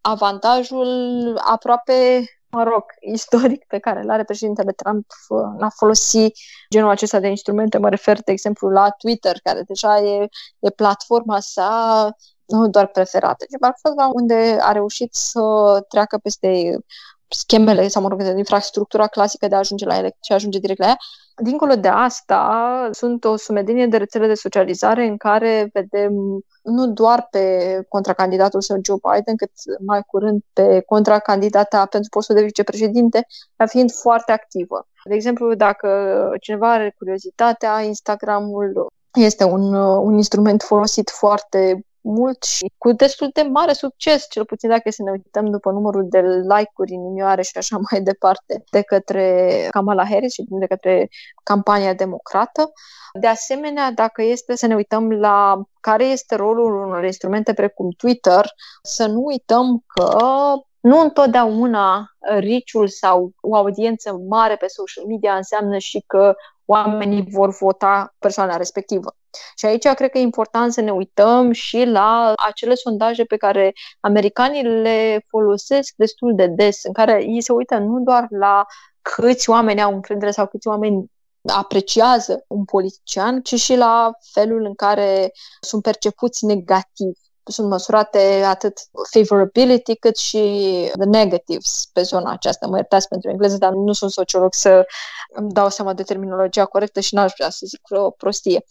avantajul 0.00 1.40
aproape, 1.44 2.24
mă 2.50 2.62
rog, 2.62 2.84
istoric 3.00 3.64
pe 3.66 3.78
care 3.78 4.00
îl 4.02 4.10
are 4.10 4.24
președintele 4.24 4.72
Trump 4.72 5.06
în 5.28 5.62
a 5.62 5.68
folosi 5.68 6.32
genul 6.70 6.90
acesta 6.90 7.20
de 7.20 7.28
instrumente, 7.28 7.78
mă 7.78 7.88
refer, 7.88 8.22
de 8.22 8.32
exemplu, 8.32 8.68
la 8.68 8.90
Twitter, 8.90 9.36
care 9.42 9.62
deja 9.62 9.98
e, 9.98 10.28
e 10.58 10.70
platforma 10.70 11.40
sa 11.40 12.10
nu 12.46 12.68
doar 12.68 12.86
preferată, 12.86 13.44
ci 13.44 13.58
platforma 13.58 14.10
unde 14.12 14.56
a 14.60 14.72
reușit 14.72 15.14
să 15.14 15.40
treacă 15.88 16.18
peste 16.18 16.78
schemele 17.28 17.88
sau, 17.88 18.02
mă 18.02 18.08
rog, 18.08 18.36
infrastructura 18.36 19.06
clasică 19.06 19.48
de 19.48 19.54
a 19.54 19.58
ajunge 19.58 19.84
la 19.84 19.96
ele 19.96 20.16
și 20.22 20.32
ajunge 20.32 20.58
direct 20.58 20.78
la 20.78 20.86
ea. 20.86 20.96
Dincolo 21.40 21.74
de 21.74 21.88
asta, 21.88 22.88
sunt 22.92 23.24
o 23.24 23.36
sumedenie 23.36 23.86
de 23.86 23.96
rețele 23.96 24.26
de 24.26 24.34
socializare 24.34 25.06
în 25.06 25.16
care 25.16 25.70
vedem 25.72 26.12
nu 26.62 26.86
doar 26.86 27.26
pe 27.30 27.86
contracandidatul 27.88 28.60
său 28.60 28.78
Joe 28.84 28.96
Biden, 29.12 29.36
cât 29.36 29.50
mai 29.86 30.02
curând 30.06 30.42
pe 30.52 30.80
contracandidata 30.80 31.86
pentru 31.86 32.08
postul 32.10 32.34
de 32.34 32.42
vicepreședinte, 32.42 33.26
dar 33.56 33.68
fiind 33.68 33.92
foarte 33.92 34.32
activă. 34.32 34.86
De 35.04 35.14
exemplu, 35.14 35.54
dacă 35.54 35.88
cineva 36.40 36.72
are 36.72 36.94
curiozitatea, 36.98 37.80
Instagramul 37.80 38.88
este 39.12 39.44
un, 39.44 39.74
un 39.74 40.16
instrument 40.16 40.62
folosit 40.62 41.10
foarte 41.10 41.86
mult 42.00 42.42
și 42.42 42.72
cu 42.78 42.92
destul 42.92 43.30
de 43.32 43.42
mare 43.42 43.72
succes, 43.72 44.26
cel 44.30 44.44
puțin 44.44 44.68
dacă 44.68 44.90
să 44.90 45.02
ne 45.02 45.10
uităm 45.10 45.50
după 45.50 45.70
numărul 45.70 46.06
de 46.08 46.20
like-uri 46.20 46.92
inimioare 46.92 47.42
și 47.42 47.58
așa 47.58 47.78
mai 47.90 48.00
departe, 48.00 48.64
de 48.70 48.82
către 48.82 49.66
Kamala 49.70 50.04
Harris 50.04 50.32
și 50.32 50.44
de 50.48 50.66
către 50.66 51.08
campania 51.42 51.94
democrată. 51.94 52.72
De 53.20 53.26
asemenea, 53.26 53.90
dacă 53.90 54.22
este 54.22 54.56
să 54.56 54.66
ne 54.66 54.74
uităm 54.74 55.10
la 55.10 55.62
care 55.80 56.04
este 56.04 56.34
rolul 56.34 56.86
unor 56.86 57.04
instrumente 57.04 57.52
precum 57.52 57.90
Twitter, 57.90 58.50
să 58.82 59.06
nu 59.06 59.24
uităm 59.24 59.84
că 59.86 60.18
nu 60.80 61.00
întotdeauna 61.00 62.10
riciul 62.38 62.88
sau 62.88 63.32
o 63.40 63.56
audiență 63.56 64.12
mare 64.28 64.56
pe 64.56 64.66
social 64.66 65.04
media 65.04 65.34
înseamnă 65.34 65.78
și 65.78 66.04
că 66.06 66.34
oamenii 66.64 67.26
vor 67.30 67.56
vota 67.60 68.14
persoana 68.18 68.56
respectivă. 68.56 69.14
Și 69.56 69.66
aici 69.66 69.86
cred 69.86 70.10
că 70.10 70.18
e 70.18 70.20
important 70.20 70.72
să 70.72 70.80
ne 70.80 70.90
uităm 70.90 71.52
și 71.52 71.84
la 71.84 72.32
acele 72.46 72.74
sondaje 72.74 73.24
pe 73.24 73.36
care 73.36 73.72
americanii 74.00 74.62
le 74.62 75.24
folosesc 75.28 75.94
destul 75.96 76.34
de 76.34 76.46
des, 76.46 76.84
în 76.84 76.92
care 76.92 77.24
ei 77.24 77.42
se 77.42 77.52
uită 77.52 77.78
nu 77.78 78.00
doar 78.00 78.26
la 78.30 78.66
câți 79.02 79.50
oameni 79.50 79.82
au 79.82 79.94
încredere 79.94 80.30
sau 80.30 80.46
câți 80.46 80.68
oameni 80.68 81.10
apreciază 81.52 82.44
un 82.46 82.64
politician, 82.64 83.40
ci 83.42 83.54
și 83.54 83.76
la 83.76 84.10
felul 84.32 84.64
în 84.64 84.74
care 84.74 85.32
sunt 85.60 85.82
percepuți 85.82 86.44
negativ 86.44 87.12
sunt 87.50 87.68
măsurate 87.68 88.42
atât 88.46 88.72
favorability 89.10 89.96
cât 89.96 90.16
și 90.16 90.38
the 90.98 91.04
negatives 91.04 91.88
pe 91.92 92.02
zona 92.02 92.30
aceasta. 92.32 92.66
Mă 92.66 92.76
iertați 92.76 93.08
pentru 93.08 93.30
engleză, 93.30 93.56
dar 93.56 93.72
nu 93.72 93.92
sunt 93.92 94.10
sociolog 94.10 94.54
să 94.54 94.86
îmi 95.34 95.52
dau 95.52 95.68
seama 95.68 95.94
de 95.94 96.02
terminologia 96.02 96.64
corectă 96.64 97.00
și 97.00 97.14
n-aș 97.14 97.32
vrea 97.36 97.50
să 97.50 97.66
zic 97.66 97.80
o 97.88 98.10
prostie. 98.10 98.64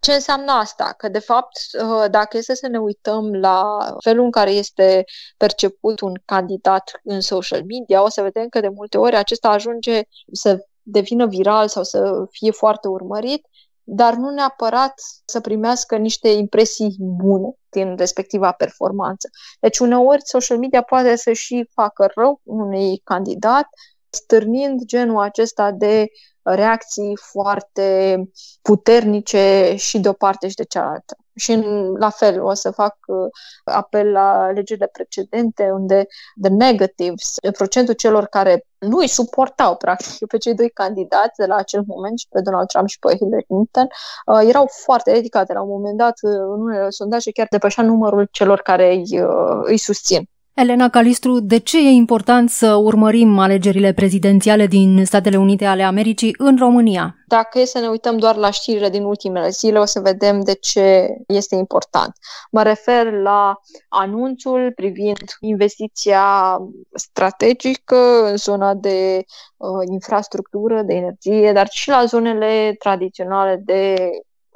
Ce 0.00 0.12
înseamnă 0.12 0.52
asta? 0.52 0.94
Că, 0.96 1.08
de 1.08 1.18
fapt, 1.18 1.58
uh, 1.82 2.04
dacă 2.10 2.36
este 2.36 2.54
să 2.54 2.68
ne 2.68 2.78
uităm 2.78 3.34
la 3.34 3.78
felul 4.04 4.24
în 4.24 4.30
care 4.30 4.50
este 4.50 5.04
perceput 5.36 6.00
un 6.00 6.14
candidat 6.24 7.00
în 7.04 7.20
social 7.20 7.64
media, 7.64 8.02
o 8.02 8.08
să 8.08 8.22
vedem 8.22 8.48
că 8.48 8.60
de 8.60 8.68
multe 8.68 8.98
ori 8.98 9.16
acesta 9.16 9.48
ajunge 9.48 10.02
să 10.32 10.64
devină 10.82 11.26
viral 11.26 11.68
sau 11.68 11.82
să 11.82 12.26
fie 12.30 12.50
foarte 12.50 12.88
urmărit, 12.88 13.46
dar 13.82 14.14
nu 14.14 14.30
neapărat 14.30 14.92
să 15.24 15.40
primească 15.40 15.96
niște 15.96 16.28
impresii 16.28 16.96
bune 16.98 17.54
din 17.68 17.96
respectiva 17.96 18.52
performanță. 18.52 19.28
Deci 19.60 19.78
uneori 19.78 20.20
social 20.24 20.58
media 20.58 20.82
poate 20.82 21.16
să 21.16 21.32
și 21.32 21.68
facă 21.74 22.10
rău 22.14 22.40
unui 22.42 22.98
candidat, 23.04 23.66
stârnind 24.10 24.84
genul 24.84 25.20
acesta 25.20 25.70
de 25.70 26.06
reacții 26.42 27.18
foarte 27.32 28.18
puternice 28.62 29.74
și 29.76 29.98
de 29.98 30.08
o 30.08 30.12
parte 30.12 30.48
și 30.48 30.54
de 30.54 30.64
cealaltă. 30.64 31.16
Și 31.34 31.52
în, 31.52 31.92
la 31.98 32.10
fel 32.10 32.42
o 32.42 32.54
să 32.54 32.70
fac 32.70 32.96
uh, 33.06 33.28
apel 33.64 34.10
la 34.10 34.50
legile 34.50 34.86
precedente 34.86 35.70
unde 35.70 36.06
the 36.42 36.50
negatives, 36.50 37.34
procentul 37.52 37.94
celor 37.94 38.26
care 38.26 38.64
nu 38.78 38.96
îi 38.96 39.08
suportau 39.08 39.76
practic 39.76 40.26
pe 40.26 40.38
cei 40.38 40.54
doi 40.54 40.70
candidați 40.70 41.36
de 41.36 41.46
la 41.46 41.54
acel 41.54 41.82
moment 41.86 42.18
și 42.18 42.26
pe 42.28 42.40
Donald 42.40 42.66
Trump 42.66 42.88
și 42.88 42.98
pe 42.98 43.16
Hillary 43.16 43.44
Clinton 43.44 43.86
uh, 44.26 44.40
erau 44.48 44.68
foarte 44.84 45.12
ridicate. 45.12 45.52
La 45.52 45.62
un 45.62 45.68
moment 45.68 45.96
dat, 45.96 46.14
uh, 46.22 46.30
în 46.30 46.60
unele 46.60 46.90
sondaje 46.90 47.30
chiar 47.30 47.46
depășea 47.50 47.84
numărul 47.84 48.28
celor 48.30 48.60
care 48.60 48.92
îi, 48.94 49.20
îi 49.62 49.78
susțin. 49.78 50.28
Elena 50.60 50.88
Calistru, 50.88 51.40
de 51.40 51.58
ce 51.58 51.78
e 51.78 51.90
important 51.90 52.50
să 52.50 52.74
urmărim 52.74 53.38
alegerile 53.38 53.92
prezidențiale 53.92 54.66
din 54.66 55.04
Statele 55.04 55.36
Unite 55.36 55.64
ale 55.64 55.82
Americii 55.82 56.34
în 56.38 56.56
România? 56.58 57.14
Dacă 57.26 57.58
e 57.58 57.64
să 57.64 57.78
ne 57.78 57.86
uităm 57.86 58.16
doar 58.16 58.36
la 58.36 58.50
știrile 58.50 58.88
din 58.88 59.04
ultimele 59.04 59.48
zile, 59.48 59.78
o 59.78 59.84
să 59.84 60.00
vedem 60.00 60.40
de 60.40 60.54
ce 60.54 61.08
este 61.26 61.54
important. 61.54 62.12
Mă 62.50 62.62
refer 62.62 63.12
la 63.12 63.54
anunțul 63.88 64.72
privind 64.74 65.24
investiția 65.40 66.58
strategică 66.94 68.28
în 68.30 68.36
zona 68.36 68.74
de 68.74 69.24
uh, 69.56 69.68
infrastructură, 69.90 70.82
de 70.82 70.94
energie, 70.94 71.52
dar 71.52 71.68
și 71.70 71.88
la 71.88 72.04
zonele 72.04 72.74
tradiționale 72.78 73.62
de 73.64 74.10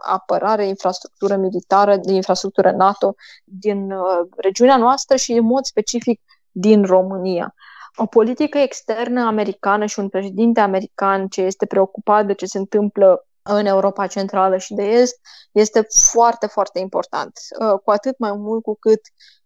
apărare, 0.07 0.67
infrastructură 0.67 1.37
militară, 1.37 1.97
de 1.97 2.13
infrastructură 2.13 2.71
NATO 2.71 3.15
din 3.45 3.91
uh, 3.91 4.29
regiunea 4.37 4.77
noastră 4.77 5.17
și 5.17 5.33
în 5.33 5.45
mod 5.45 5.65
specific 5.65 6.21
din 6.51 6.85
România. 6.85 7.55
O 7.97 8.07
politică 8.07 8.59
externă 8.59 9.27
americană 9.27 9.87
și 9.87 9.99
un 9.99 10.09
președinte 10.09 10.61
american 10.61 11.29
ce 11.29 11.41
este 11.41 11.67
preocupat 11.67 12.27
de 12.27 12.33
ce 12.33 12.47
se 12.47 12.59
întâmplă 12.59 13.27
în 13.43 13.67
Europa 13.67 14.07
Centrală 14.07 14.57
și 14.57 14.75
de 14.75 14.83
Est 14.83 15.21
este 15.53 15.87
foarte, 16.11 16.47
foarte 16.47 16.79
important. 16.79 17.33
Uh, 17.61 17.81
cu 17.85 17.91
atât 17.91 18.19
mai 18.19 18.33
mult 18.33 18.63
cu 18.63 18.77
cât 18.81 19.01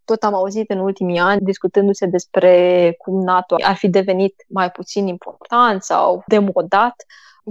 tot 0.04 0.22
am 0.22 0.34
auzit 0.34 0.70
în 0.70 0.78
ultimii 0.78 1.18
ani 1.18 1.40
discutându-se 1.40 2.06
despre 2.06 2.94
cum 2.98 3.22
NATO 3.22 3.56
ar 3.62 3.74
fi 3.74 3.88
devenit 3.88 4.34
mai 4.48 4.70
puțin 4.70 5.06
important 5.06 5.82
sau 5.82 6.22
demodat. 6.26 6.94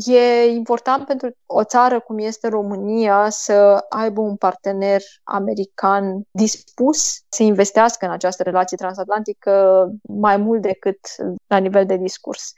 E 0.05 0.45
important 0.45 1.05
pentru 1.05 1.31
o 1.45 1.63
țară 1.63 1.99
cum 1.99 2.17
este 2.17 2.47
România 2.47 3.29
să 3.29 3.86
aibă 3.89 4.21
un 4.21 4.36
partener 4.36 5.01
american 5.23 6.21
dispus 6.31 7.21
să 7.29 7.43
investească 7.43 8.05
în 8.05 8.12
această 8.12 8.43
relație 8.43 8.77
transatlantică 8.77 9.86
mai 10.01 10.38
mult 10.38 10.62
decât 10.62 10.99
la 11.47 11.57
nivel 11.57 11.86
de 11.86 11.95
discurs. 11.95 12.53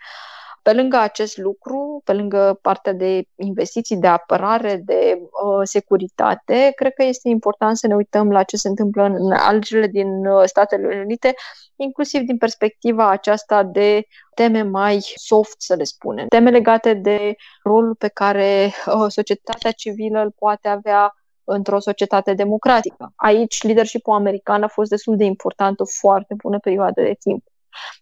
Pe 0.61 0.73
lângă 0.73 0.97
acest 0.97 1.37
lucru, 1.37 2.01
pe 2.03 2.13
lângă 2.13 2.59
partea 2.61 2.93
de 2.93 3.23
investiții, 3.35 3.97
de 3.97 4.07
apărare, 4.07 4.81
de 4.85 5.19
uh, 5.19 5.61
securitate, 5.63 6.71
cred 6.75 6.93
că 6.93 7.03
este 7.03 7.29
important 7.29 7.77
să 7.77 7.87
ne 7.87 7.95
uităm 7.95 8.31
la 8.31 8.43
ce 8.43 8.57
se 8.57 8.67
întâmplă 8.67 9.03
în 9.03 9.31
alegerile 9.31 9.87
din 9.87 10.25
uh, 10.25 10.43
Statele 10.45 11.01
Unite, 11.03 11.33
inclusiv 11.75 12.21
din 12.21 12.37
perspectiva 12.37 13.09
aceasta 13.09 13.63
de 13.63 14.03
teme 14.33 14.61
mai 14.61 14.99
soft, 15.15 15.61
să 15.61 15.75
le 15.75 15.83
spunem, 15.83 16.27
teme 16.27 16.49
legate 16.49 16.93
de 16.93 17.35
rolul 17.63 17.95
pe 17.95 18.07
care 18.07 18.71
uh, 18.85 19.05
societatea 19.07 19.71
civilă 19.71 20.21
îl 20.21 20.31
poate 20.37 20.67
avea 20.67 21.13
într-o 21.43 21.79
societate 21.79 22.33
democratică. 22.33 23.13
Aici, 23.15 23.63
leadership-ul 23.63 24.13
american 24.13 24.63
a 24.63 24.67
fost 24.67 24.89
destul 24.89 25.15
de 25.15 25.23
important 25.23 25.79
o 25.79 25.85
foarte 25.85 26.33
bună 26.37 26.59
perioadă 26.59 27.01
de 27.01 27.15
timp. 27.19 27.43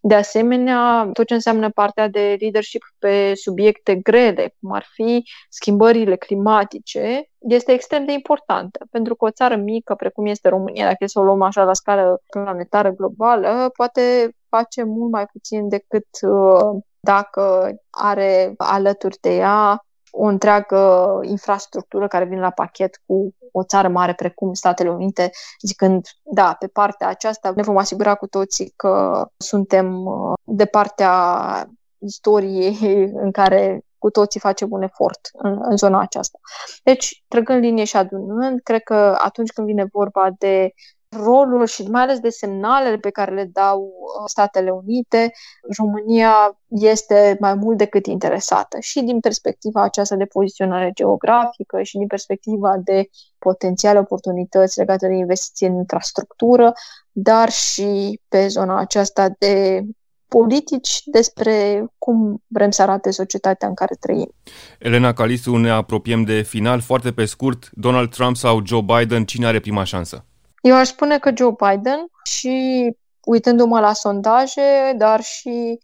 De 0.02 0.16
asemenea, 0.16 1.10
tot 1.14 1.26
ce 1.26 1.34
înseamnă 1.34 1.70
partea 1.70 2.08
de 2.08 2.38
leadership 2.40 2.82
pe 3.00 3.34
subiecte 3.36 3.96
grele, 3.96 4.56
cum 4.60 4.72
ar 4.72 4.86
fi 4.94 5.24
schimbările 5.50 6.16
climatice, 6.16 7.30
este 7.38 7.72
extrem 7.72 8.06
de 8.06 8.12
importantă, 8.12 8.86
pentru 8.92 9.16
că 9.16 9.26
o 9.26 9.32
țară 9.32 9.56
mică, 9.56 9.96
precum 9.96 10.26
este 10.26 10.50
România, 10.50 10.86
dacă 10.86 11.04
e 11.04 11.08
să 11.08 11.20
o 11.20 11.24
luăm 11.24 11.42
așa 11.42 11.64
la 11.64 11.74
scară 11.74 12.22
planetară 12.30 12.92
globală, 12.92 13.70
poate 13.76 14.30
face 14.50 14.84
mult 14.84 15.12
mai 15.12 15.26
puțin 15.26 15.70
decât 15.70 16.08
uh, 16.22 16.82
dacă 17.00 17.72
are 17.90 18.54
alături 18.58 19.18
de 19.22 19.36
ea 19.36 19.87
o 20.12 20.24
întreagă 20.24 21.20
infrastructură 21.24 22.08
care 22.08 22.26
vine 22.26 22.40
la 22.40 22.50
pachet 22.50 23.02
cu 23.06 23.36
o 23.52 23.64
țară 23.64 23.88
mare 23.88 24.14
precum 24.14 24.54
Statele 24.54 24.90
Unite, 24.90 25.30
zicând, 25.62 26.08
da, 26.24 26.56
pe 26.60 26.68
partea 26.68 27.08
aceasta 27.08 27.52
ne 27.56 27.62
vom 27.62 27.78
asigura 27.78 28.16
cu 28.16 28.28
toții 28.28 28.74
că 28.76 29.26
suntem 29.38 30.06
uh, 30.06 30.34
de 30.44 30.66
partea 30.66 31.70
istoriei 31.98 32.78
în 33.24 33.32
care 33.32 33.82
cu 33.98 34.10
toții 34.10 34.40
facem 34.40 34.72
un 34.72 34.82
efort 34.82 35.20
în, 35.34 35.60
în 35.62 35.78
zona 35.78 36.00
aceasta. 36.00 36.40
Deci, 36.84 37.24
trăgând 37.28 37.62
linie 37.62 37.84
și 37.84 37.98
adunând, 37.98 38.62
cred 38.64 38.84
că 38.84 39.18
atunci 39.20 39.52
când 39.52 39.68
vine 39.68 39.88
vorba 39.92 40.30
de 40.38 40.74
rolul 41.10 41.66
și 41.66 41.84
mai 41.84 42.02
ales 42.02 42.20
de 42.20 42.30
semnalele 42.30 42.98
pe 42.98 43.10
care 43.10 43.34
le 43.34 43.50
dau 43.54 43.82
uh, 43.82 44.24
Statele 44.26 44.70
Unite, 44.70 45.32
România 45.78 46.60
este 46.68 47.38
mai 47.40 47.54
mult 47.54 47.78
decât 47.78 48.06
interesată 48.06 48.78
și 48.80 49.02
din 49.02 49.20
perspectiva 49.20 49.82
aceasta 49.82 50.16
de 50.16 50.26
poziționare 50.26 50.92
geografică 50.94 51.82
și 51.82 51.98
din 51.98 52.08
perspectiva 52.08 52.78
de 52.84 53.10
potențiale 53.38 54.00
oportunități 54.00 54.78
legate 54.78 55.08
de 55.08 55.16
investiții 55.16 55.68
în 55.68 55.76
infrastructură, 55.76 56.74
dar 57.12 57.50
și 57.50 58.22
pe 58.28 58.48
zona 58.48 58.80
aceasta 58.80 59.30
de 59.40 59.84
politici 60.28 61.02
despre 61.06 61.86
cum 61.98 62.44
vrem 62.48 62.72
să 62.72 62.82
arate 62.82 63.12
societatea 63.12 63.68
în 63.68 63.74
care 63.74 63.96
trăim. 64.00 64.34
Elena 64.80 65.14
Calisu, 65.14 65.56
ne 65.56 65.70
apropiem 65.70 66.24
de 66.24 66.42
final. 66.42 66.82
Foarte 66.82 67.12
pe 67.12 67.26
scurt, 67.26 67.70
Donald 67.72 68.10
Trump 68.10 68.36
sau 68.36 68.66
Joe 68.66 68.82
Biden, 68.82 69.26
cine 69.26 69.46
are 69.46 69.60
prima 69.60 69.84
șansă? 69.84 70.27
Eu 70.68 70.76
aș 70.76 70.88
spune 70.88 71.20
că 71.20 71.32
Joe 71.36 71.56
Biden 71.68 72.08
și 72.24 72.90
uitându-mă 73.24 73.80
la 73.80 73.94
sondaje, 73.94 74.94
dar 74.98 75.22
și 75.22 75.80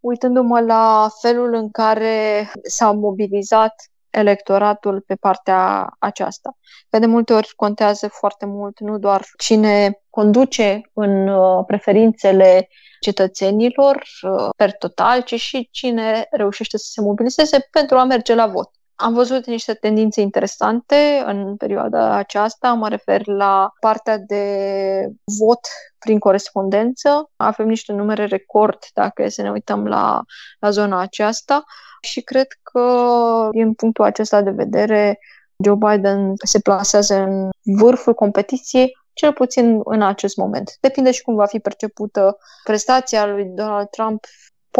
uitându-mă 0.00 0.60
la 0.60 1.08
felul 1.20 1.54
în 1.54 1.70
care 1.70 2.50
s-a 2.62 2.90
mobilizat 2.90 3.74
electoratul 4.10 5.00
pe 5.06 5.14
partea 5.14 5.88
aceasta. 5.98 6.56
Că 6.88 6.98
de 6.98 7.06
multe 7.06 7.32
ori 7.32 7.52
contează 7.56 8.08
foarte 8.08 8.46
mult 8.46 8.80
nu 8.80 8.98
doar 8.98 9.24
cine 9.36 10.02
conduce 10.10 10.80
în 10.92 11.28
uh, 11.28 11.64
preferințele 11.66 12.68
cetățenilor 13.00 14.02
uh, 14.22 14.48
per 14.56 14.72
total, 14.72 15.22
ci 15.22 15.40
și 15.40 15.68
cine 15.70 16.26
reușește 16.30 16.76
să 16.76 16.86
se 16.88 17.00
mobilizeze 17.00 17.68
pentru 17.70 17.96
a 17.96 18.04
merge 18.04 18.34
la 18.34 18.46
vot. 18.46 18.70
Am 18.96 19.14
văzut 19.14 19.46
niște 19.46 19.74
tendințe 19.74 20.20
interesante 20.20 21.22
în 21.26 21.56
perioada 21.56 22.14
aceasta, 22.16 22.72
mă 22.72 22.88
refer 22.88 23.26
la 23.26 23.72
partea 23.80 24.18
de 24.18 25.08
vot 25.38 25.60
prin 25.98 26.18
corespondență. 26.18 27.30
Avem 27.36 27.66
niște 27.66 27.92
numere 27.92 28.24
record 28.24 28.78
dacă 28.94 29.28
să 29.28 29.42
ne 29.42 29.50
uităm 29.50 29.86
la, 29.86 30.22
la 30.58 30.70
zona 30.70 31.00
aceasta 31.00 31.64
și 32.00 32.20
cred 32.20 32.46
că 32.62 33.48
din 33.52 33.74
punctul 33.74 34.04
acesta 34.04 34.42
de 34.42 34.50
vedere 34.50 35.18
Joe 35.64 35.74
Biden 35.74 36.32
se 36.44 36.60
plasează 36.60 37.14
în 37.14 37.50
vârful 37.62 38.14
competiției, 38.14 38.96
cel 39.12 39.32
puțin 39.32 39.80
în 39.84 40.02
acest 40.02 40.36
moment. 40.36 40.76
Depinde 40.80 41.10
și 41.10 41.22
cum 41.22 41.34
va 41.34 41.46
fi 41.46 41.58
percepută 41.58 42.36
prestația 42.64 43.26
lui 43.26 43.44
Donald 43.44 43.88
Trump 43.88 44.24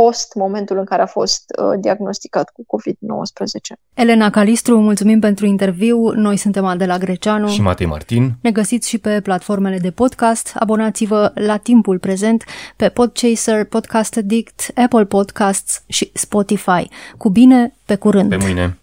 post 0.01 0.35
momentul 0.35 0.79
în 0.79 0.85
care 0.85 1.03
a 1.03 1.07
fost 1.07 1.45
uh, 1.59 1.81
diagnosticat 1.81 2.51
cu 2.51 2.77
COVID-19. 2.77 3.79
Elena 3.95 4.31
Calistru, 4.31 4.81
mulțumim 4.81 5.21
pentru 5.21 5.47
interviu. 5.47 6.09
Noi 6.09 6.37
suntem 6.37 6.65
Adela 6.65 6.99
Greceanu 6.99 7.49
și 7.49 7.61
Matei 7.61 7.87
Martin. 7.87 8.33
Ne 8.41 8.51
găsiți 8.51 8.89
și 8.89 8.99
pe 8.99 9.21
platformele 9.21 9.79
de 9.79 9.91
podcast. 9.91 10.53
Abonați-vă 10.59 11.33
la 11.35 11.57
timpul 11.57 11.99
prezent 11.99 12.45
pe 12.77 12.89
Podchaser, 12.89 13.65
Podcast 13.65 14.17
Addict, 14.17 14.71
Apple 14.75 15.05
Podcasts 15.05 15.83
și 15.87 16.11
Spotify. 16.15 16.89
Cu 17.17 17.31
bine, 17.31 17.75
pe 17.87 17.97
curând! 17.97 18.29
Pe 18.29 18.37
mâine! 18.37 18.79